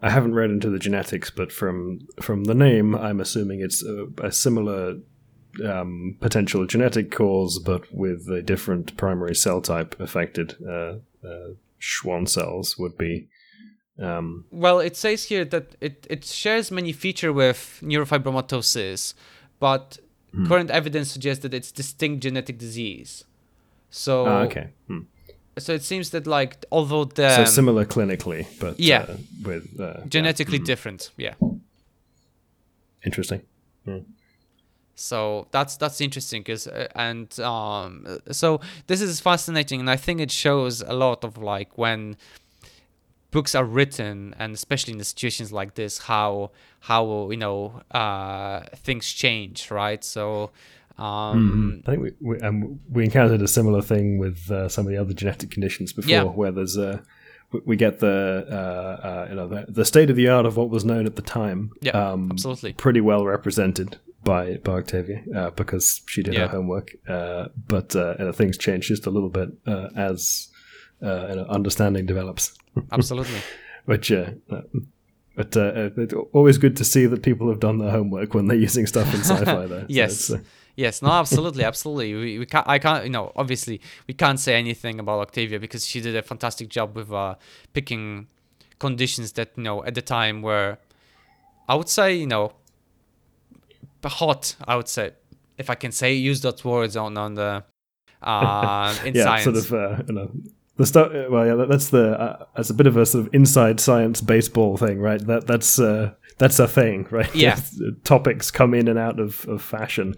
[0.01, 4.07] I haven't read into the genetics, but from from the name, I'm assuming it's a,
[4.21, 4.97] a similar
[5.65, 10.57] um, potential genetic cause, but with a different primary cell type affected.
[10.67, 10.95] Uh,
[11.25, 13.27] uh, Schwann cells would be.
[13.99, 19.13] Um, Well, it says here that it, it shares many feature with neurofibromatosis,
[19.59, 19.99] but
[20.47, 23.23] current evidence suggests that it's distinct genetic disease.
[23.91, 24.69] So, ah, okay.
[24.87, 25.01] Hmm.
[25.59, 29.05] so it seems that like although the So similar clinically, but yeah.
[29.09, 31.35] uh, with uh, genetically different, yeah.
[33.05, 33.41] interesting.
[34.95, 40.21] So that's that's interesting because uh, and um so this is fascinating and I think
[40.21, 42.15] it shows a lot of like when
[43.33, 46.51] books are written and especially in the situations like this how
[46.89, 50.23] how you know uh things change right so
[50.97, 54.91] um I think we we, um, we encountered a similar thing with uh, some of
[54.91, 56.23] the other genetic conditions before, Yeah.
[56.23, 57.01] where there's a
[57.51, 60.55] we- we get the uh, uh, you know the, the state of the art of
[60.57, 61.71] what was known at the time.
[61.81, 62.73] Yeah, um, absolutely.
[62.73, 66.41] pretty well represented by by Octavia uh, because she did Yeah.
[66.41, 66.87] her homework.
[67.07, 70.49] Uh, but uh, you know, things change just a little bit uh, as
[71.01, 72.53] uh, you know, understanding develops.
[72.91, 73.39] Absolutely.
[73.85, 74.61] Which, uh, uh,
[75.35, 78.57] but uh, it's always good to see that people have done their homework when they're
[78.57, 79.65] using stuff in sci-fi.
[79.65, 80.11] Though, yes.
[80.11, 80.39] it's, uh,
[80.75, 81.01] yes.
[81.01, 81.63] No absolutely.
[81.63, 82.13] Absolutely.
[82.13, 85.85] We, we can't i can't you know obviously we can't say anything about octavia because
[85.85, 87.35] she did a fantastic job with uh
[87.73, 88.27] picking
[88.79, 90.77] conditions that you know at the time were
[91.67, 92.53] i would say you know
[94.03, 95.11] hot i would say
[95.57, 97.63] if i can say use those words on on the
[98.21, 99.43] uh in yeah, science.
[99.43, 100.31] sort of uh, you know,
[100.77, 101.11] the stuff.
[101.29, 104.21] Well, yeah, that, that's the uh, that's a bit of a sort of inside science
[104.21, 105.25] baseball thing, right?
[105.25, 107.33] That that's uh, that's a thing, right?
[107.35, 107.59] Yeah.
[108.03, 110.15] Topics come in and out of, of fashion,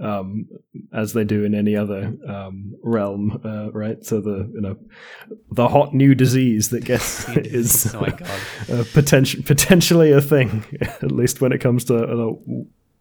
[0.00, 0.46] um,
[0.92, 4.04] as they do in any other um, realm, uh, right?
[4.04, 4.76] So the you know
[5.50, 8.40] the hot new disease that gets is oh my god.
[8.72, 12.32] uh, potential potentially a thing, at least when it comes to uh,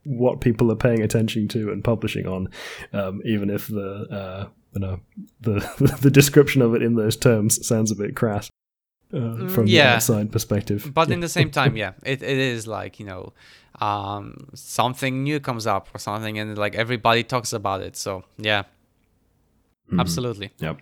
[0.03, 2.47] what people are paying attention to and publishing on,
[2.93, 5.00] um, even if the uh, you know
[5.42, 8.50] the the description of it in those terms sounds a bit crass
[9.14, 10.92] uh, from the outside perspective.
[10.94, 13.34] But in the same time, yeah, it, it is like, you know,
[13.80, 17.96] um, something new comes up or something and like everybody talks about it.
[17.96, 18.64] So, yeah,
[19.98, 20.52] absolutely.
[20.60, 20.78] Yep.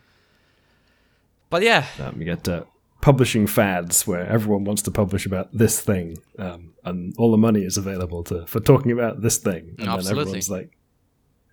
[1.49, 2.63] But yeah, Um, you get uh,
[3.01, 7.61] publishing fads where everyone wants to publish about this thing, um, and all the money
[7.63, 9.75] is available to for talking about this thing.
[9.77, 10.71] And then everyone's like,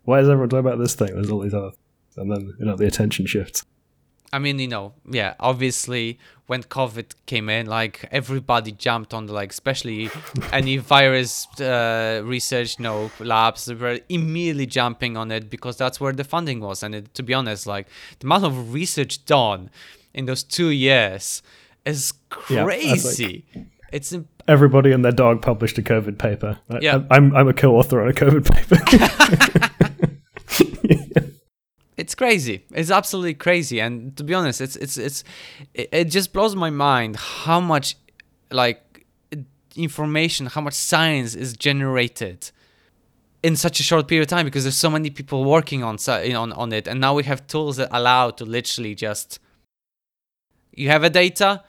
[0.05, 1.73] "Why is everyone talking about this thing?" There's all these other,
[2.21, 3.65] and then you know the attention shifts.
[4.33, 6.17] I mean, you know, yeah, obviously
[6.47, 10.09] when COVID came in, like everybody jumped on the like, especially
[10.53, 16.13] any virus uh, research, you know, labs were immediately jumping on it because that's where
[16.13, 16.85] the funding was.
[16.85, 17.89] And it, to be honest, like
[18.21, 19.69] the amount of research done
[20.15, 21.43] in those two years
[21.85, 22.13] is
[22.49, 23.45] Yeah, like- crazy.
[23.93, 26.59] it's imp- Everybody and their dog published a COVID paper.
[26.69, 27.03] I, Yeah.
[27.11, 29.71] I'm I'm a co-author on a COVID paper.
[32.01, 32.65] it's crazy.
[32.73, 33.81] It's absolutely crazy.
[33.81, 35.25] And to be honest it's it's it's
[35.75, 37.97] it, just blows my mind how much
[38.51, 39.07] like
[39.77, 42.51] information how much science is generated
[43.43, 46.53] in such a short period of time because there's so many people working on on
[46.53, 46.89] on it.
[46.89, 49.39] And now we have tools that allow to literally just
[50.73, 51.63] you have a data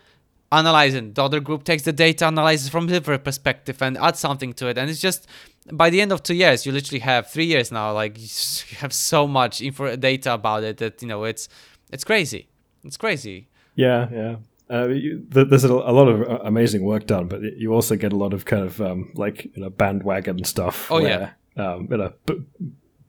[0.52, 1.16] analyze it.
[1.16, 4.78] The other group takes the data analyzes from different perspective and adds something to it.
[4.78, 5.28] And it's just
[5.72, 8.18] by the end of two years you literally have three years now like
[8.72, 11.47] you have so much info data about it that you know it's
[11.91, 12.47] it's crazy
[12.84, 14.36] it's crazy Yeah, yeah.
[14.70, 18.14] Uh, you, th- there's a, lot of uh, amazing work done, but you also get
[18.14, 20.89] a lot of kind of um, like you know bandwagon stuff.
[20.89, 22.43] Oh, where, um, you know, b-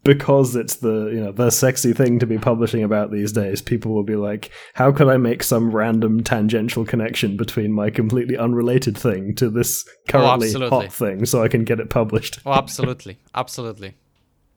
[0.05, 3.62] because it's the you know the sexy thing to be publishing about these days.
[3.62, 8.36] People will be like, "How can I make some random tangential connection between my completely
[8.36, 10.78] unrelated thing to this currently absolutely.
[10.78, 13.94] hot thing, so I can get it published?" Oh, absolutely, absolutely.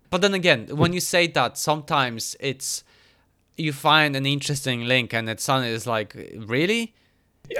[0.10, 2.84] But then again, when you say that, sometimes it's
[3.58, 6.94] you find an interesting link, and it's suddenly is like, really,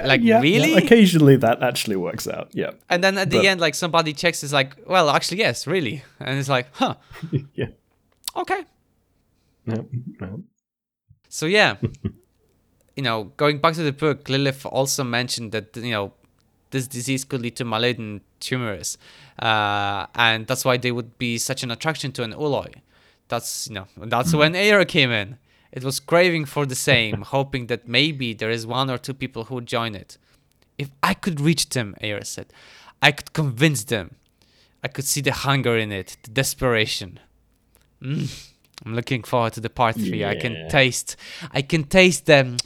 [0.04, 2.50] like Yeah, yeah, really, occasionally that actually works out.
[2.52, 5.66] Yeah, and then at the but- end, like somebody checks, is like, well, actually, yes,
[5.66, 6.94] really, and it's like, huh,
[7.54, 7.66] yeah.
[8.36, 8.64] okay.
[9.66, 9.86] No,
[10.20, 10.42] no.
[11.28, 11.76] So yeah,
[12.96, 16.12] you know, going back to the book, Lilith also mentioned that you know
[16.70, 18.96] this disease could lead to malignant tumors,
[19.40, 22.74] uh, and that's why they would be such an attraction to an Ooloi.
[23.28, 25.38] That's you know that's when Aaor came in.
[25.76, 29.44] It was craving for the same, hoping that maybe there is one or two people
[29.44, 30.16] who would join it.
[30.78, 32.46] If I could reach them, Aaor said,
[33.02, 34.16] I could convince them.
[34.82, 37.20] I could see the hunger in it, the desperation.
[38.02, 38.50] Mm.
[38.84, 40.24] I'm looking forward to the part three.
[40.24, 41.14] I can taste,
[41.52, 42.56] I can taste them,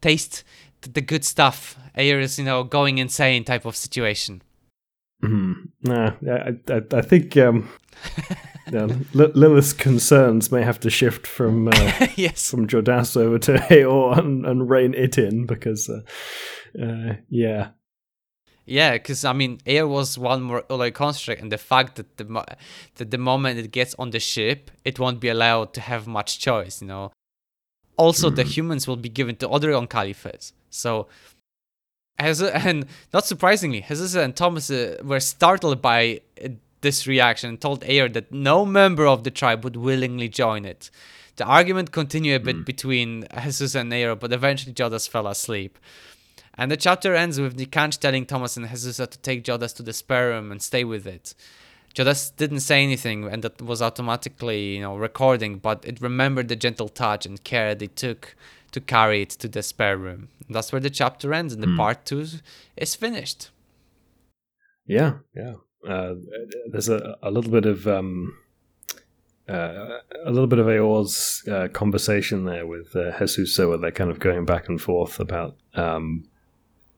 [0.00, 0.44] taste
[0.82, 1.76] the good stuff.
[1.96, 4.42] Aaor is, you know, going insane type of situation.
[5.20, 5.52] Hmm.
[5.82, 7.68] Nah, I, I, I think um,
[8.70, 12.50] yeah, Li- Lilith's concerns may have to shift from uh, yes.
[12.50, 16.02] from Jodahs over to Aaor and, and rein it in because, uh,
[16.80, 17.70] uh, yeah,
[18.66, 22.24] Yeah, because I mean, Aaor was one more Ooloi construct, and the fact that the
[22.24, 22.44] mo-
[22.96, 26.38] that the moment it gets on the ship, it won't be allowed to have much
[26.38, 26.80] choice.
[26.80, 27.12] You know.
[27.96, 30.52] Also, the humans will be given to other Oankalis.
[30.70, 31.08] So,
[32.18, 36.48] as and not surprisingly, Jesus and Thomas uh, were startled by uh,
[36.80, 40.90] this reaction and told Aaor that no member of the tribe would willingly join it.
[41.36, 42.62] The argument continued a bit hmm.
[42.62, 45.78] between Jesus and Aaor, but eventually Jodahs fell asleep.
[46.54, 49.92] And the chapter ends with Nikanj telling Thomas and Jesus to take Jodahs to the
[49.92, 51.34] spare room and stay with it.
[51.94, 56.56] Jodahs didn't say anything, and that was automatically, you know, recording, but it remembered the
[56.56, 58.36] gentle touch and care they took
[58.72, 60.28] to carry it to the spare room.
[60.46, 61.76] And that's where the chapter ends, and the hmm.
[61.76, 62.26] part two
[62.76, 63.50] is finished.
[64.86, 65.54] yeah, yeah.
[65.86, 66.14] Uh,
[66.70, 68.36] there's a, a little bit of um,
[69.48, 74.10] uh, a little bit of Aaor's uh, conversation there with uh, Jesus, where they're kind
[74.10, 76.24] of going back and forth about um,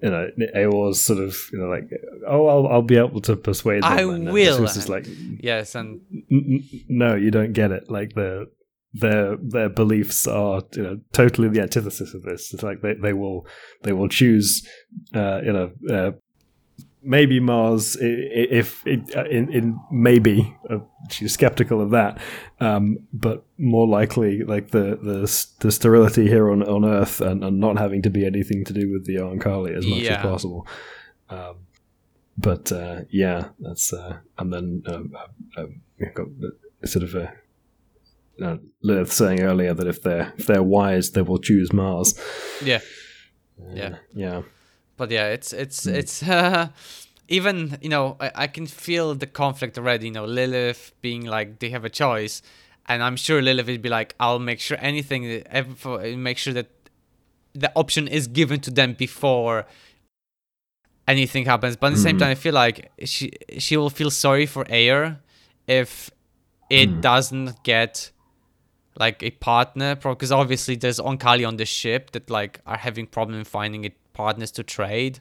[0.03, 1.89] you know Aaor's sort of you know like
[2.26, 3.93] oh I'll, I'll be able to persuade them.
[3.93, 4.59] I and then will.
[4.59, 5.07] Jesus is like
[5.41, 6.24] Yes, and "N-
[6.72, 7.91] n- no, you don't get it.
[7.91, 8.51] Like the
[8.95, 12.53] their their beliefs are you know totally the antithesis of this.
[12.53, 13.47] It's like they, they will
[13.83, 14.66] they will choose
[15.14, 16.12] uh, you know uh,
[17.03, 20.79] maybe Mars, if, if uh, in, in maybe uh,
[21.11, 22.19] she's skeptical of that,
[22.61, 27.61] um, but more likely like the the, the sterility here on, on Earth and, and
[27.61, 30.17] not having to be anything to do with the Oankali as much Yeah.
[30.19, 30.67] as possible.
[31.29, 31.57] Um,
[32.39, 35.13] but uh, yeah, that's uh, and then um,
[35.57, 36.27] um, we've got
[36.85, 37.33] sort of a.
[38.43, 42.19] Uh, Lilith saying earlier that if they're if they're wise, they will choose Mars.
[42.65, 42.81] Yeah.
[43.75, 43.97] Yeah.
[44.15, 44.43] Yeah,
[44.97, 46.68] but yeah it's it's it's uh,
[47.28, 51.59] even you know I, I can feel the conflict already you know lilith being like
[51.61, 52.43] they have a choice
[52.86, 55.43] and i'm sure lilith would be like i'll make sure anything
[55.76, 56.68] for- make sure that
[57.55, 59.66] the option is given to them before
[61.09, 62.20] anything happens but at the same Mhm.
[62.20, 65.18] time i feel like she she will feel sorry for Aaor
[65.66, 66.11] if
[66.70, 67.01] it Mm.
[67.01, 68.11] doesn't get
[68.99, 73.45] like a partner because obviously there's Oankali on the ship that like are having problem
[73.45, 75.21] finding it partners to trade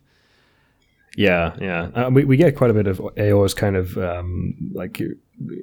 [1.17, 1.89] Yeah, yeah.
[1.93, 5.01] Uh, we we get quite a bit of Aaor's kind of um, like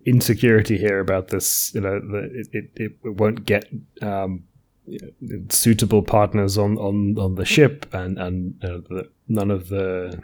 [0.04, 1.72] insecurity here about this.
[1.74, 3.64] You know, that it, it, it won't get
[4.02, 4.44] um,
[5.48, 10.20] suitable partners on, on, on the ship, and and uh, the, none of the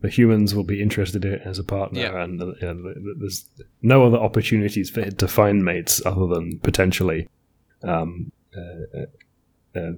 [0.00, 2.22] the humans will be interested in it as a partner, Yeah.
[2.22, 3.48] and you know, th- th- there's
[3.82, 7.26] no other opportunities for it to find mates other than potentially
[7.82, 9.06] um, uh, uh,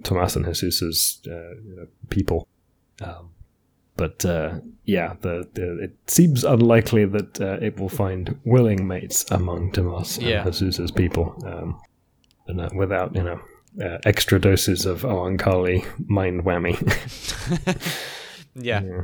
[0.03, 1.31] Tomas and Jesus's uh,
[1.67, 2.47] you know, people.
[3.03, 3.31] Um,
[3.97, 9.25] but uh, yeah, the, the it seems unlikely that uh, it will find willing mates
[9.31, 10.43] among Tomas Yeah.
[10.43, 11.79] and Jesus's people, um,
[12.49, 13.41] and uh, without you know
[13.85, 16.75] uh, extra doses of Oankali mind whammy,
[18.55, 19.03] yeah Yeah.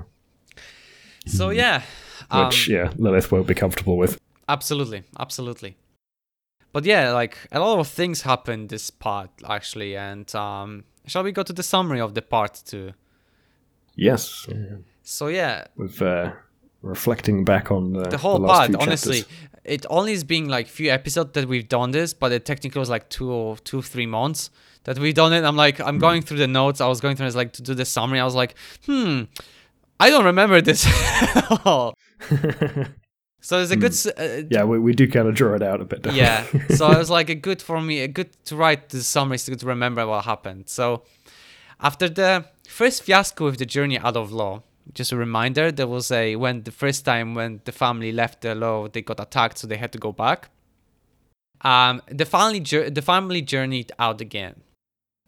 [1.27, 1.83] so yeah
[2.31, 4.19] um, which yeah Lilith won't be comfortable with.
[4.49, 5.77] absolutely absolutely
[6.77, 11.33] but yeah like a lot of things happen this part actually and um shall we
[11.33, 12.93] go to the summary of the part two?
[13.95, 14.47] Yes,
[15.03, 15.69] so yeah.
[15.75, 16.33] With uh,
[16.83, 19.25] reflecting back on the, the whole last part honestly.
[19.65, 22.91] It only is being like few episodes that we've done this but it technically was
[22.91, 24.51] like two or two three months
[24.85, 25.45] that we've done it.
[25.45, 26.83] I'm like i'm going through the notes.
[26.83, 28.21] I was going through this like to do the summary.
[28.21, 28.55] I was like
[28.85, 29.23] hmm
[29.99, 30.87] i don't remember this
[31.37, 31.95] at all
[33.47, 35.81] so it's a good s- uh, yeah, we, we do kind of draw it out
[35.81, 36.05] a bit.
[36.13, 36.45] Yeah.
[36.79, 39.67] So it was like a good for me a good to write the summaries to
[39.67, 40.69] remember what happened.
[40.69, 41.05] So
[41.79, 42.31] after the
[42.81, 44.63] first fiasco with the journey out of law
[44.95, 48.53] just a reminder there was a when the first time when the family left the
[48.55, 50.51] law they got attacked so they had to go back.
[51.61, 52.61] Um the family
[52.99, 54.57] the family journeyed out again.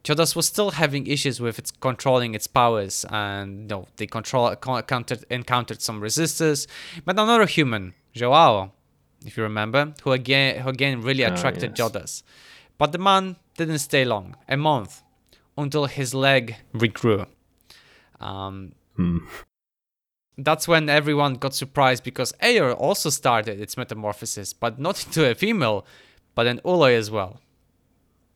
[0.05, 4.55] Jodahs was still having issues with its controlling its powers, and you know, they control
[4.57, 6.67] con- encountered, encountered some resistors.
[7.05, 8.73] But another human, Joao,
[9.25, 11.79] if you remember, who again who again really Ah, attracted yes.
[11.79, 12.23] Jodahs.
[12.79, 15.03] But the man didn't stay long, a month,
[15.57, 17.27] until his leg regrew.
[18.21, 19.19] Um, Hmm.
[20.37, 25.35] that's when everyone got surprised because Aaor also started its metamorphosis, but not into a
[25.35, 25.85] female,
[26.35, 27.41] but an Ooloi as well.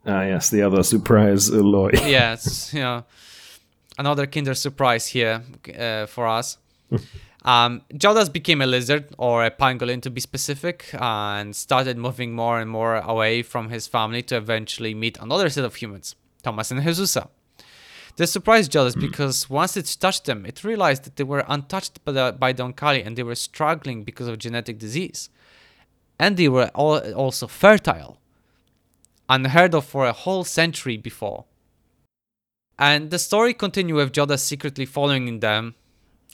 [0.06, 1.48] Ah, yes, the other surprise
[2.04, 3.04] yeah, it's, you know,
[3.98, 5.42] another Kinder surprise here
[5.78, 6.58] uh, for us.
[7.44, 12.60] um, Jodahs became a lizard or a pangolin to be specific, and started moving more
[12.60, 16.80] and more away from his family to eventually meet another set of humans, Thomas and
[16.82, 17.28] Jesusa.
[18.16, 22.12] This surprised Jodahs because once it touched them, it realized that they were untouched by
[22.12, 25.30] the, by and they were struggling because of genetic disease.
[26.18, 28.18] And they were all, also fertile
[29.28, 31.46] unheard of for a whole century before.
[32.78, 35.74] And the story continued with Jodahs secretly following them,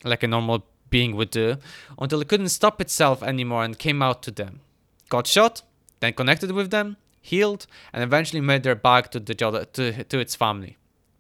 [0.05, 1.57] like a normal being would do,
[1.99, 4.61] until it couldn't stop itself anymore and came out to them.
[5.09, 5.63] Got shot,
[6.01, 10.19] then connected with them, healed, and eventually made their back to the Joda, to, to
[10.19, 10.77] its family.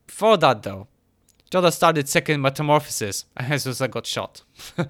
[0.06, 0.88] Before that though,
[1.50, 4.42] Jodahs started second metamorphosis and Jesusa got shot.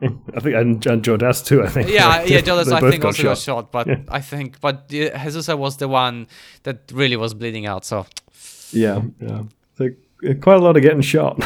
[0.00, 1.62] I think and, and Jodahs too.
[1.62, 1.88] I think.
[1.88, 3.38] yeah, yeah, Jodahs I think got also got shot.
[3.38, 3.96] shot, but Yeah.
[4.08, 6.26] I think, but Jesusa was the one
[6.64, 8.06] that really was bleeding out, so
[8.72, 9.42] Yeah, yeah.
[9.78, 9.88] So
[10.40, 11.40] quite a lot of getting shot.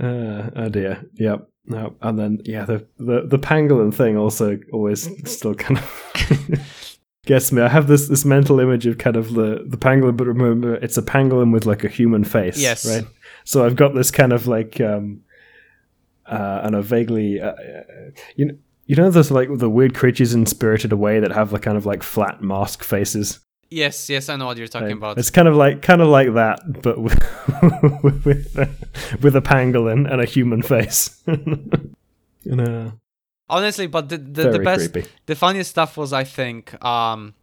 [0.00, 1.04] Uh, oh dear.
[1.14, 1.48] Yep.
[1.66, 6.90] No, and then yeah, the, the the pangolin thing also always still kind of
[7.24, 7.62] gets me.
[7.62, 10.98] I have this this mental image of kind of the the pangolin, but remember it's
[10.98, 12.60] a pangolin with like a human face.
[12.60, 12.86] Yes.
[12.86, 13.06] Right.
[13.44, 15.22] So I've got this kind of like um
[16.26, 17.54] uh and a vaguely uh,
[18.36, 18.54] you know
[18.86, 21.86] you know those like the weird creatures in Spirited Away that have the kind of
[21.86, 23.40] like flat mask faces.
[23.74, 24.96] Yes, yes, I know what you're talking Right.
[24.96, 25.18] about.
[25.18, 27.18] It's kind of like kind of like that, but with
[28.24, 28.56] with,
[29.22, 31.22] with a pangolin and a human face.
[31.26, 32.90] and, uh,
[33.48, 35.08] Honestly, but the the, the best, creepy.
[35.26, 37.34] the funniest stuff was I think um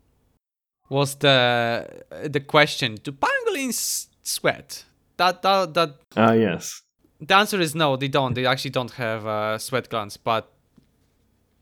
[0.90, 1.86] was the
[2.30, 4.86] the question: Do pangolins sweat?
[5.18, 6.82] That that that Ah, yes.
[7.28, 7.98] the answer is no.
[7.98, 8.34] They don't.
[8.34, 10.44] They actually don't have uh, sweat glands, but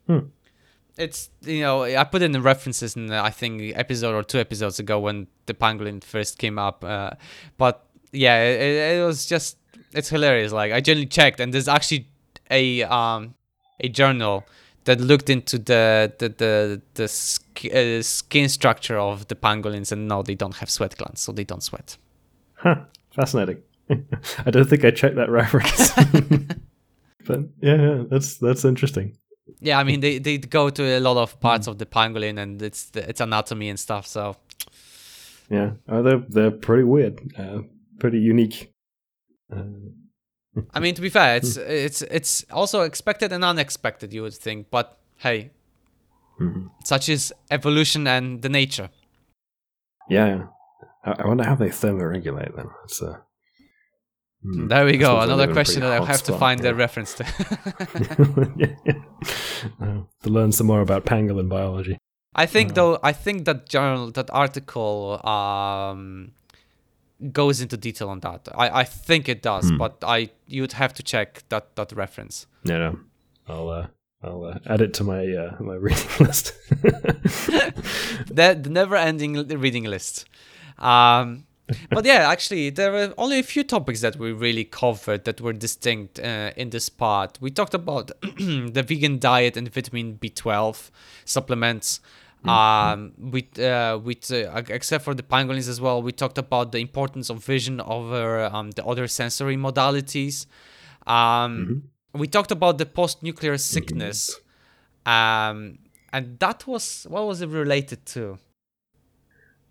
[0.07, 0.29] Hmm.
[0.99, 4.79] It's you know I put in the references in I think episode or two episodes
[4.79, 6.83] ago when the pangolin first came up.
[6.83, 7.11] Uh,
[7.57, 9.57] but yeah, it, it was just
[9.93, 10.51] it's hilarious.
[10.51, 12.07] Like I generally checked, and there's actually
[12.51, 13.35] a um
[13.79, 14.45] a journal
[14.83, 20.07] that looked into the the the, the sk- uh, skin structure of the pangolins, and
[20.07, 21.97] no, they don't have sweat glands, so they don't sweat.
[22.55, 22.75] Huh,
[23.11, 23.61] fascinating.
[23.89, 25.91] I don't think I checked that reference.
[27.25, 29.17] but yeah, yeah, that's that's interesting.
[29.59, 32.61] Yeah, I mean they, they go to a lot of parts of the pangolin and
[32.61, 34.07] it's its anatomy and stuff.
[34.07, 34.35] So
[35.49, 37.61] Yeah, oh, they're they're pretty weird, uh,
[37.99, 38.71] pretty unique.
[39.51, 39.63] Uh,
[40.73, 44.67] I mean to be fair, it's it's it's also expected and unexpected, you would think.
[44.69, 45.51] But hey,
[46.39, 46.69] mhm.
[46.83, 48.89] such is evolution and the nature.
[50.09, 50.47] Yeah.
[51.05, 52.71] I, I wonder how they thermoregulate them.
[52.83, 53.17] It's uh,
[54.41, 54.67] hmm.
[54.67, 55.19] There we go.
[55.19, 56.69] Another a question that I hot have to find yeah.
[56.69, 57.23] the reference to.
[58.57, 58.93] yeah, yeah.
[59.81, 61.97] Uh, to learn some more about pangolin biology.
[62.35, 66.31] I think though I think that journal that article um
[67.31, 68.47] goes into detail on that.
[68.55, 69.77] I, I think it does, Hmm.
[69.77, 72.47] but I you'd have to check that that reference.
[72.63, 72.99] No, no.
[73.47, 73.87] I'll uh,
[74.23, 76.53] I'll uh, add it to my uh, my reading list.
[76.69, 80.25] the, the never-ending reading list.
[80.77, 81.45] Um,
[81.89, 85.53] but yeah, actually, there were only a few topics that we really covered that were
[85.53, 87.37] distinct uh, in this part.
[87.41, 90.89] We talked about the vegan diet and vitamin B12
[91.25, 91.99] supplements.
[92.45, 96.79] Um, we uh, with uh, except for the pangolins as well, we talked about the
[96.79, 100.45] importance of vision over um, the other sensory modalities.
[101.05, 104.39] Um, We talked about the post-nuclear sickness,
[105.05, 105.77] um,
[106.11, 108.39] and that was what was it related to?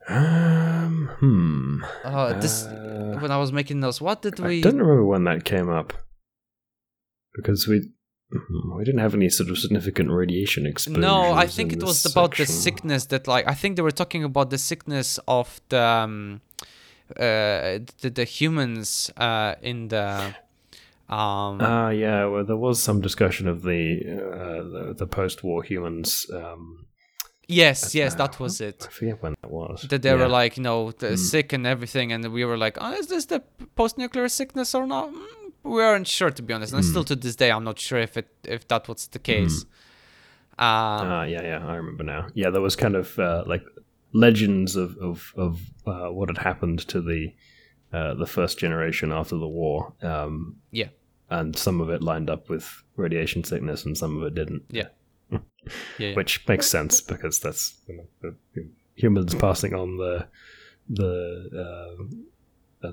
[0.09, 1.85] Um, hmm.
[2.05, 4.59] Uh, this Uh, when I was making those, what did we?
[4.59, 5.93] I don't remember when that came up
[7.35, 7.91] because we
[8.33, 11.01] hmm, we didn't have any sort of significant radiation exposure.
[11.01, 14.25] No, I think it was about the sickness that, like, I think they were talking
[14.25, 16.41] about the sickness of the um,
[17.17, 20.35] uh, the, the humans uh, in the
[21.09, 22.27] um Ah, yeah.
[22.27, 26.27] Well, there was some discussion of the uh, the, the post-war humans.
[26.33, 26.88] Um,
[27.49, 28.87] yes, yes, uh, that was it.
[28.89, 29.83] I forget when that was.
[29.91, 30.17] That they Yeah.
[30.23, 31.17] were like, you know, Mm.
[31.19, 33.41] sick and everything, and we were like, oh, is this the
[33.75, 35.09] post-nuclear sickness or not?
[35.13, 36.73] Mm, we aren't sure, to be honest.
[36.73, 36.91] And Mm.
[36.91, 39.65] still to this day, I'm not sure if it if that was the case.
[40.59, 42.27] Um, Ah, yeah, yeah, I remember now.
[42.35, 43.65] Yeah, there was kind of uh, like
[44.13, 47.33] legends of of, of uh, what had happened to the
[47.93, 49.93] uh, the first generation after the war.
[50.03, 50.89] Um, Yeah.
[51.31, 54.63] and some of it lined up with radiation sickness, and some of it didn't.
[54.71, 54.89] Yeah.
[55.99, 56.15] Yeah, yeah.
[56.15, 60.27] which makes sense because that's you know, the, the humans passing on the
[60.91, 61.97] the
[62.83, 62.93] uh, uh,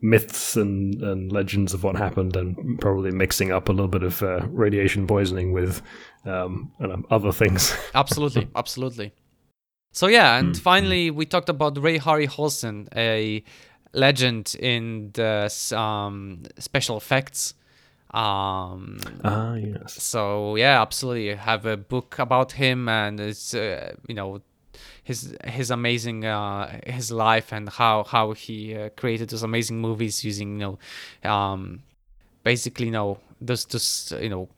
[0.00, 4.22] myths and, and legends of what happened, and probably mixing up a little bit of
[4.22, 5.82] uh, radiation poisoning with
[6.24, 7.74] um, you know, other things.
[7.94, 9.12] absolutely absolutely
[9.92, 13.42] so yeah and Mm, finally we talked about ray harryhausen a
[13.92, 17.54] legend in the um, special effects
[18.14, 20.02] um Ah, yes.
[20.02, 24.40] so yeah absolutely have a book about him and it's uh, you know
[25.04, 30.24] his his amazing uh his life and how how he uh, created those amazing movies
[30.24, 30.78] using you
[31.24, 31.82] know um
[32.44, 34.48] basically you know those those you know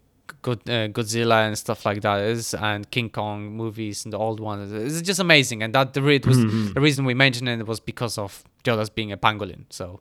[0.42, 4.40] good uh, Godzilla and stuff like that is and King Kong movies and the old
[4.40, 6.74] ones it's just amazing and that the it was Mhm.
[6.74, 10.00] the reason we mentioned it was because of Jodahs being a pangolin so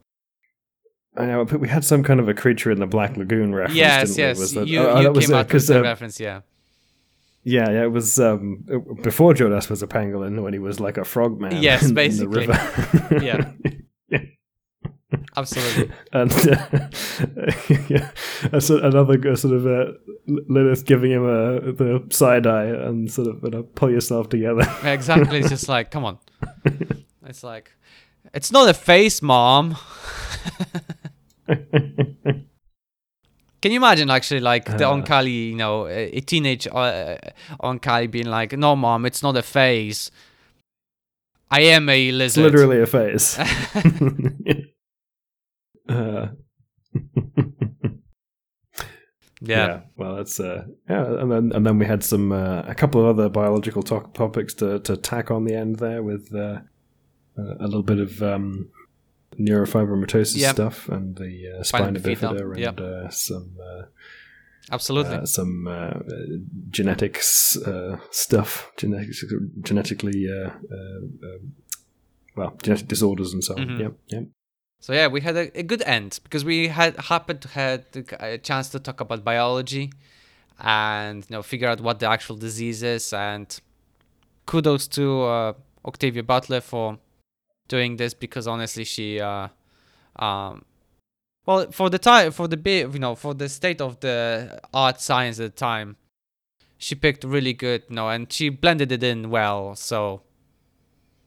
[1.16, 3.78] I know, but we had some kind of a creature in the Black Lagoon reference.
[3.78, 4.24] yes didn't we?
[4.24, 6.42] yes Was that- you, oh, you that was came out with the uh, reference yeah
[7.44, 8.64] Yeah, yeah, it was um,
[9.04, 11.62] before Jodahs was a pangolin when he was like a frogman.
[11.62, 12.48] Yes, in- in the basically.
[12.48, 13.20] river.
[13.22, 14.20] Yeah.
[15.38, 16.90] absolutely and uh,
[17.90, 18.10] yeah,
[18.52, 19.92] another sort of uh,
[20.28, 24.64] Lilith giving him a the side eye and sort of you know, pull yourself together.
[24.84, 26.18] exactly it's just like come on
[27.28, 27.72] it's like
[28.34, 29.78] it's not a face mom
[33.62, 34.94] can you imagine actually like the Uh.
[34.94, 37.18] Oankali you know a teenage uh,
[37.62, 40.12] Oankali being like no mom it's not a phase.
[41.52, 43.38] i am a it's lizard literally a phase.
[45.90, 46.28] uh,
[49.42, 49.82] yeah.
[49.98, 53.08] Well, that's uh, yeah, and then and then we had some uh, a couple of
[53.08, 56.60] other biological to- topics to to tack on the end there with uh,
[57.38, 58.70] uh, a little bit of um,
[59.38, 60.56] neurofibromatosis Yep.
[60.56, 62.80] stuff and the uh, Spina bifida, and yep.
[62.80, 63.84] uh, some uh,
[64.72, 65.94] absolutely uh, some uh,
[66.70, 69.24] genetics uh, stuff, genetics,
[69.62, 70.98] genetically uh, uh,
[71.30, 71.54] um,
[72.36, 73.68] well, genetic disorders and so on.
[73.68, 73.80] Mhm.
[73.80, 74.24] Yep, yep.
[74.80, 77.86] So yeah, we had a, a good end because we had happened to had
[78.20, 79.92] a chance to talk about biology
[80.60, 83.60] and you know figure out what the actual disease is and
[84.46, 85.54] kudos to uh,
[85.86, 87.00] Octavia Butler for
[87.76, 89.48] doing this because honestly she uh,
[90.18, 90.64] um,
[91.48, 94.16] well for the time for the bit you know for the state of the
[94.74, 95.96] art science at the time
[96.78, 100.22] she picked really good you know and she blended it in well so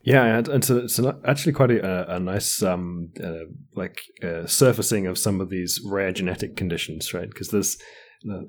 [0.07, 5.09] yeah, and, and so it's actually quite a, a nice um, uh, like uh, surfacing
[5.09, 7.28] of some of these rare genetic conditions, right?
[7.28, 7.76] Because there's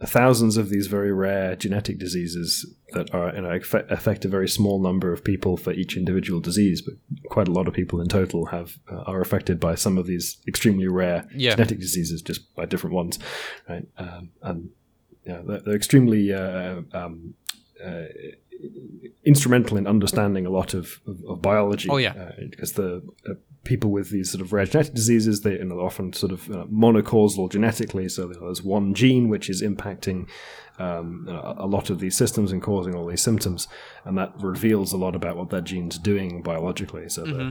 [0.05, 4.81] thousands of these very rare genetic diseases that are you know, affect a very small
[4.81, 6.95] number of people for each individual disease, but
[7.29, 10.37] quite a lot of people in total have uh, are affected by some of these
[10.47, 11.51] extremely rare yeah.
[11.51, 13.19] genetic diseases, just by different ones,
[13.67, 13.87] right?
[13.97, 14.69] Um, and
[15.25, 17.33] yeah, they're, they're extremely uh, um,
[17.83, 18.03] uh,
[19.25, 21.89] instrumental in understanding a lot of, of, of biology.
[21.89, 23.33] Oh yeah, uh, because the uh,
[23.67, 26.65] people with these sort of rare genetic diseases they you know, often sort of uh,
[26.71, 28.07] monocausal genetically.
[28.07, 30.27] So there's one gene which is impacting
[30.79, 33.67] um, a lot of these systems and causing all these symptoms,
[34.05, 37.09] and that reveals a lot about what that gene's doing biologically.
[37.09, 37.49] So mm-hmm.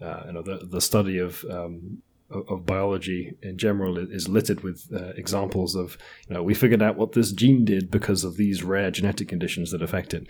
[0.00, 4.62] the uh, you know the the study of um, of biology in general is littered
[4.62, 5.98] with uh, examples of
[6.28, 9.70] you know we figured out what this gene did because of these rare genetic conditions
[9.72, 10.26] that affect it.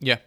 [0.00, 0.18] Yeah,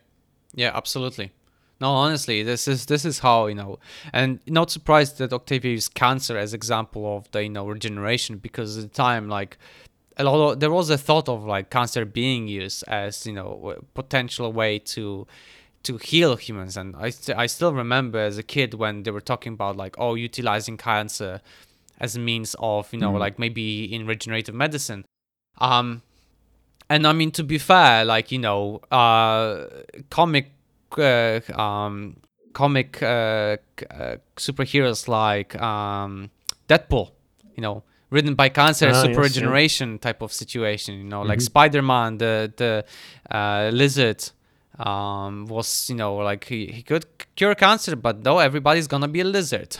[0.53, 1.33] yeah, absolutely.
[1.81, 3.79] No, honestly, this is this is how you know,
[4.13, 8.77] and not surprised that Octavia used cancer as example of the you know regeneration because
[8.77, 9.57] at the time like
[10.17, 13.75] a lot of there was a thought of like cancer being used as you know
[13.95, 15.27] potential way to
[15.83, 16.77] to heal humans.
[16.77, 19.95] And I, st- I still remember as a kid when they were talking about like,
[19.97, 21.41] oh, utilizing cancer
[21.99, 23.19] as a means of, you know, mm.
[23.19, 25.05] like maybe in regenerative medicine.
[25.57, 26.01] Um,
[26.89, 29.67] and I mean, to be fair, like, you know, uh,
[30.09, 30.51] comic,
[30.99, 32.17] um,
[32.53, 33.57] comic, uh,
[33.89, 36.29] uh, superheroes like, um,
[36.67, 37.11] Deadpool,
[37.55, 39.97] you know, written by cancer, ah, super yes, regeneration yeah.
[39.97, 41.29] type of situation, you know, mm-hmm.
[41.29, 42.85] like Spider-Man, the, the,
[43.33, 44.23] uh, lizard,
[44.79, 49.21] um, was you know like he, he could cure cancer, but no, everybody's gonna be
[49.21, 49.75] a lizard.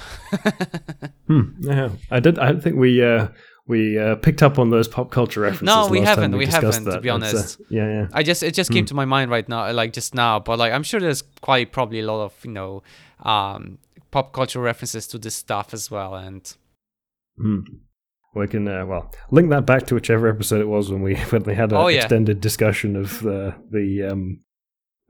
[1.27, 1.41] hmm.
[1.59, 2.37] Yeah, I did.
[2.37, 3.29] I think we uh,
[3.71, 5.65] we uh, picked up on those pop culture references.
[5.65, 6.33] No, we haven't.
[6.33, 6.83] We, we haven't.
[6.83, 6.95] That.
[6.95, 8.07] To be uh, honest, uh, yeah, yeah.
[8.11, 8.87] I just it just came hmm.
[8.87, 10.39] to my mind right now, like just now.
[10.39, 12.83] But like I'm sure there's quite probably a lot of you know
[13.23, 13.77] um,
[14.11, 16.53] pop culture references to this stuff as well, and.
[17.37, 17.61] Hmm
[18.33, 21.43] we can uh, well link that back to whichever episode it was when we when
[21.43, 22.01] we had an oh, yeah.
[22.01, 24.39] extended discussion of uh, the um,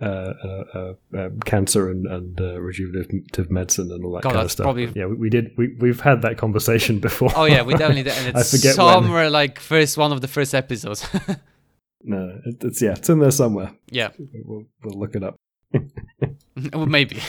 [0.02, 0.34] uh,
[0.74, 4.64] uh, uh, cancer and, and rejuvenative medicine and all that God, kind of stuff.
[4.64, 4.92] Probably...
[4.96, 5.52] Yeah, we, we, did.
[5.58, 7.32] We we've had that conversation before.
[7.36, 8.14] Oh yeah, we definitely did.
[8.14, 9.32] And it's I forget somewhere when.
[9.32, 11.08] like first one of the first episodes.
[12.04, 13.74] no, it's yeah, it's in there somewhere.
[13.92, 15.36] Yeah, we'll, we'll look it up.
[16.74, 17.20] well, maybe.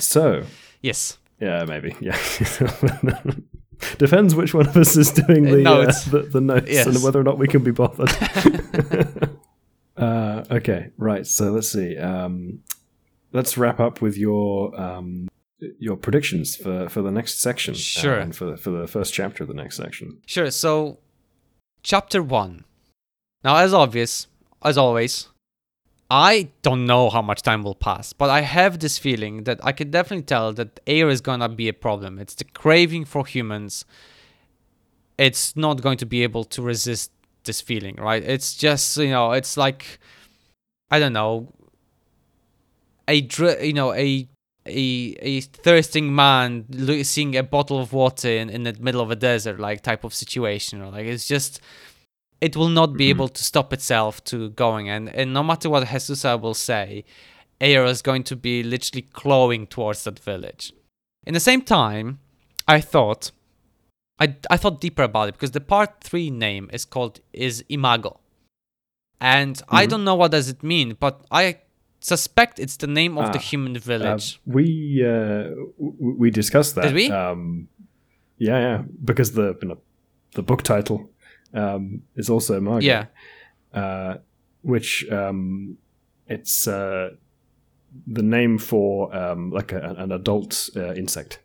[0.00, 0.44] so.
[0.80, 1.18] Yes.
[1.38, 1.94] Yeah, maybe.
[2.00, 2.16] Yeah.
[3.98, 6.86] Depends which one of us is doing the notes, uh, the, the, notes yes.
[6.86, 8.08] and whether or not we can be bothered.
[10.02, 11.26] Uh, okay, right.
[11.26, 11.96] So let's see.
[11.96, 12.60] Um,
[13.32, 15.28] let's wrap up with your um,
[15.78, 17.74] your predictions for, for the next section.
[17.74, 18.18] Sure.
[18.18, 20.18] Uh, and for the, for the first chapter of the next section.
[20.26, 20.50] Sure.
[20.50, 20.98] So,
[21.82, 22.64] chapter one.
[23.44, 24.26] Now, as obvious,
[24.64, 25.28] as always,
[26.10, 29.72] I don't know how much time will pass, but I have this feeling that I
[29.72, 32.18] can definitely tell that Aaor is gonna be a problem.
[32.18, 33.84] It's the craving for humans.
[35.16, 37.12] It's not going to be able to resist
[37.44, 38.22] this feeling, right?
[38.22, 39.98] It's just you know, it's like
[40.90, 41.52] I don't know,
[43.08, 43.14] a
[43.62, 44.28] you know a
[44.66, 46.66] a a thirsting man
[47.02, 50.14] seeing a bottle of water in, in the middle of a desert like type of
[50.14, 51.60] situation or like it's just
[52.40, 53.10] it will not be mm-hmm.
[53.10, 57.04] able to stop itself to going and and no matter what Jesusa will say
[57.60, 60.72] Aaor is going to be literally clawing towards that village
[61.26, 62.20] in the same time
[62.68, 63.32] I thought
[64.22, 68.20] I, I thought deeper about it because the part three name is called is Imago,
[69.20, 69.76] and mm-hmm.
[69.80, 71.58] I don't know what does it mean, but I
[72.00, 74.26] suspect it's the name of the ah, human village.
[74.36, 74.66] Uh, we
[75.04, 75.50] uh,
[76.20, 76.84] we discussed that.
[76.84, 77.10] Did we?
[77.10, 77.68] Um,
[78.38, 79.78] yeah, yeah, because the you know,
[80.34, 81.10] the book title
[81.52, 82.84] um, is also Imago.
[82.84, 83.06] Yeah.
[83.74, 84.18] Uh,
[84.62, 85.76] which um,
[86.28, 87.10] it's uh,
[88.06, 91.40] the name for um, like a, an adult uh, insect.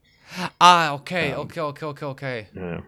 [0.59, 2.47] Ah, okay, um, okay, okay, okay, okay.
[2.55, 2.81] Yeah.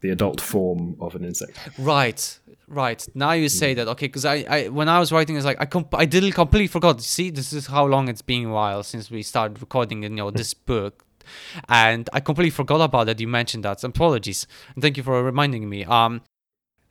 [0.00, 1.58] The adult form of an insect.
[1.76, 2.38] Right,
[2.68, 3.04] right.
[3.14, 5.66] Now you say that, okay, because I, I, when I was writing, it's like I,
[5.66, 7.00] comp- I didn't completely forgot.
[7.02, 10.30] See, this is how long it's been a while since we started recording, you know,
[10.30, 11.04] this book,
[11.68, 13.18] and I completely forgot about that.
[13.18, 13.82] You mentioned that.
[13.82, 15.84] Apologies, and thank you for reminding me.
[15.84, 16.22] Um,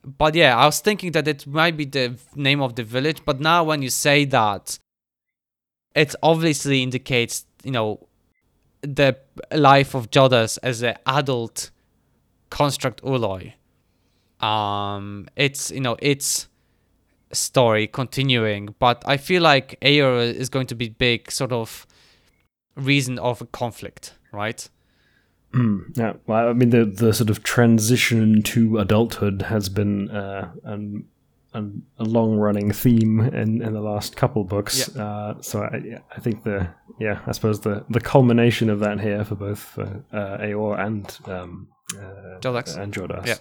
[0.03, 3.39] but yeah, I was thinking that it might be the name of the village, but
[3.39, 4.80] now when you say that,
[5.95, 8.07] it obviously indicates, you know,
[8.82, 9.17] the
[9.51, 11.71] life of Jodahs as an adult
[12.49, 13.53] construct Ooloi.
[14.45, 16.47] Um, it's you know it's
[17.32, 21.88] story continuing, but I feel like Aaor is going to be big sort of
[22.75, 24.69] reason of a conflict, right?
[25.53, 30.51] Mm, yeah, well, I mean the the sort of transition to adulthood has been uh,
[30.63, 31.05] an,
[31.58, 34.89] an, a long running theme in, in the last couple books.
[34.95, 35.03] Yeah.
[35.03, 39.24] Uh, so I, I think the yeah I suppose the, the culmination of that here
[39.26, 39.84] for both uh,
[40.14, 42.36] uh, Aaor and um, uh,
[42.82, 43.28] and Jodahs.
[43.28, 43.36] Yeah.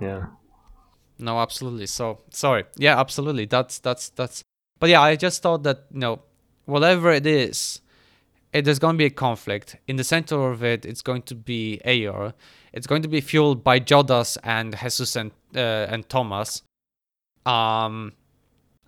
[0.00, 0.26] yeah.
[1.18, 1.86] No, absolutely.
[1.86, 2.64] So sorry.
[2.76, 3.46] Yeah, absolutely.
[3.46, 4.42] That's that's that's.
[4.78, 6.20] But yeah, I just thought that you know,
[6.66, 7.80] whatever it is,
[8.52, 9.76] it, there's going to be a conflict.
[9.86, 12.34] In the center of it, it's going to be Aaor.
[12.72, 16.62] It's going to be fueled by Jodahs and Jesus and uh, and Thomas.
[17.46, 18.12] Um,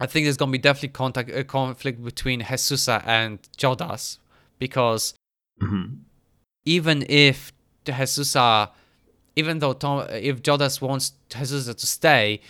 [0.01, 4.19] I think there's going to be definitely contact a conflict between Jesusa and Jodahs
[4.59, 5.15] because
[5.63, 5.99] Mhm.
[6.65, 7.53] even if
[7.85, 8.71] Jesusa,
[9.37, 12.41] even though Tom, if Jodahs wants Jesusa to stay,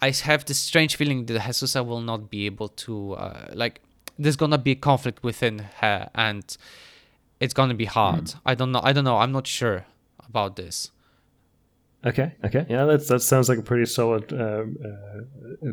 [0.00, 3.80] I have this strange feeling that Jesusa will not be able to, uh, like,
[4.18, 6.56] there's gonna be a conflict within her, and
[7.40, 8.34] it's gonna be hard.
[8.46, 8.80] I don't know.
[8.82, 9.18] I don't know.
[9.18, 9.86] I'm not sure
[10.26, 10.90] about this.
[12.06, 12.32] Okay.
[12.44, 12.66] Okay.
[12.68, 14.32] Yeah, that's that sounds like a pretty solid.
[14.32, 15.72] Uh, uh, uh,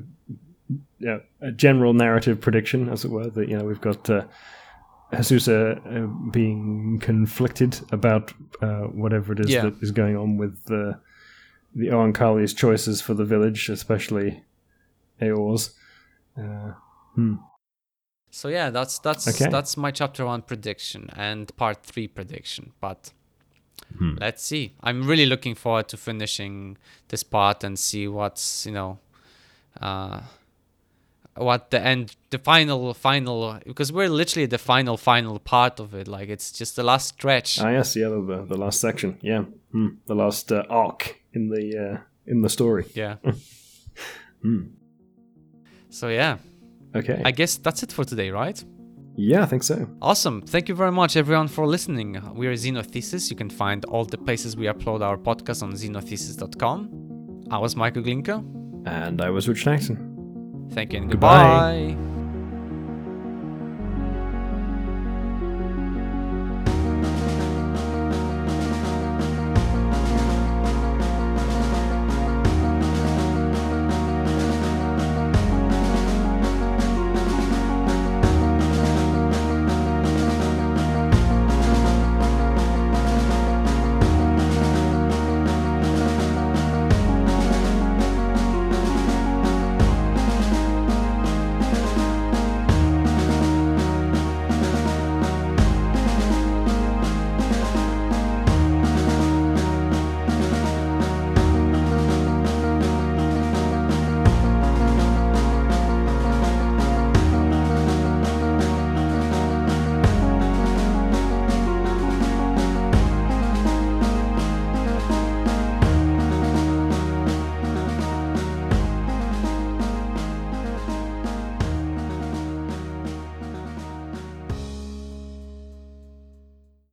[0.99, 3.29] yeah, a general narrative prediction, as it were.
[3.29, 4.23] That you know we've got uh,
[5.11, 9.63] Jesusa uh, being conflicted about uh, whatever it is Yeah.
[9.63, 10.99] that is going on with the
[11.75, 14.43] the Oankali's choices for the village, especially
[15.21, 15.71] Aaor's.
[16.37, 16.73] Uh,
[17.15, 17.35] hmm.
[18.29, 19.49] So yeah, that's that's Okay.
[19.51, 22.71] that's my chapter one prediction and part three prediction.
[22.79, 23.11] But
[23.97, 24.15] Hmm.
[24.19, 24.73] let's see.
[24.81, 26.77] I'm really looking forward to finishing
[27.09, 28.99] this part and see what's you know,
[29.81, 30.21] uh,
[31.35, 33.59] what the end, the final, final.
[33.65, 36.07] Because we're literally the final, final part of it.
[36.07, 37.59] Like it's just the last stretch.
[37.59, 39.17] Ah, yes, yeah, the, the, last section.
[39.21, 39.89] Yeah, hmm.
[40.07, 42.85] the last uh, arc in the uh, in the story.
[42.93, 43.15] yeah.
[44.41, 44.69] Hmm.
[45.91, 46.37] So yeah,
[46.95, 47.21] Okay.
[47.23, 48.63] I guess that's it for today, right?
[49.15, 49.87] Yeah, I think so.
[50.01, 50.41] Awesome.
[50.41, 52.21] Thank you very much, everyone, for listening.
[52.35, 53.29] We are Xenothesis.
[53.29, 57.47] You can find all the places we upload our podcast on xenothesis.com.
[57.51, 58.43] I was Michael Glinka.
[58.87, 60.67] And I was Rich Jackson.
[60.71, 61.89] Thank you and Goodbye.
[61.97, 62.20] goodbye.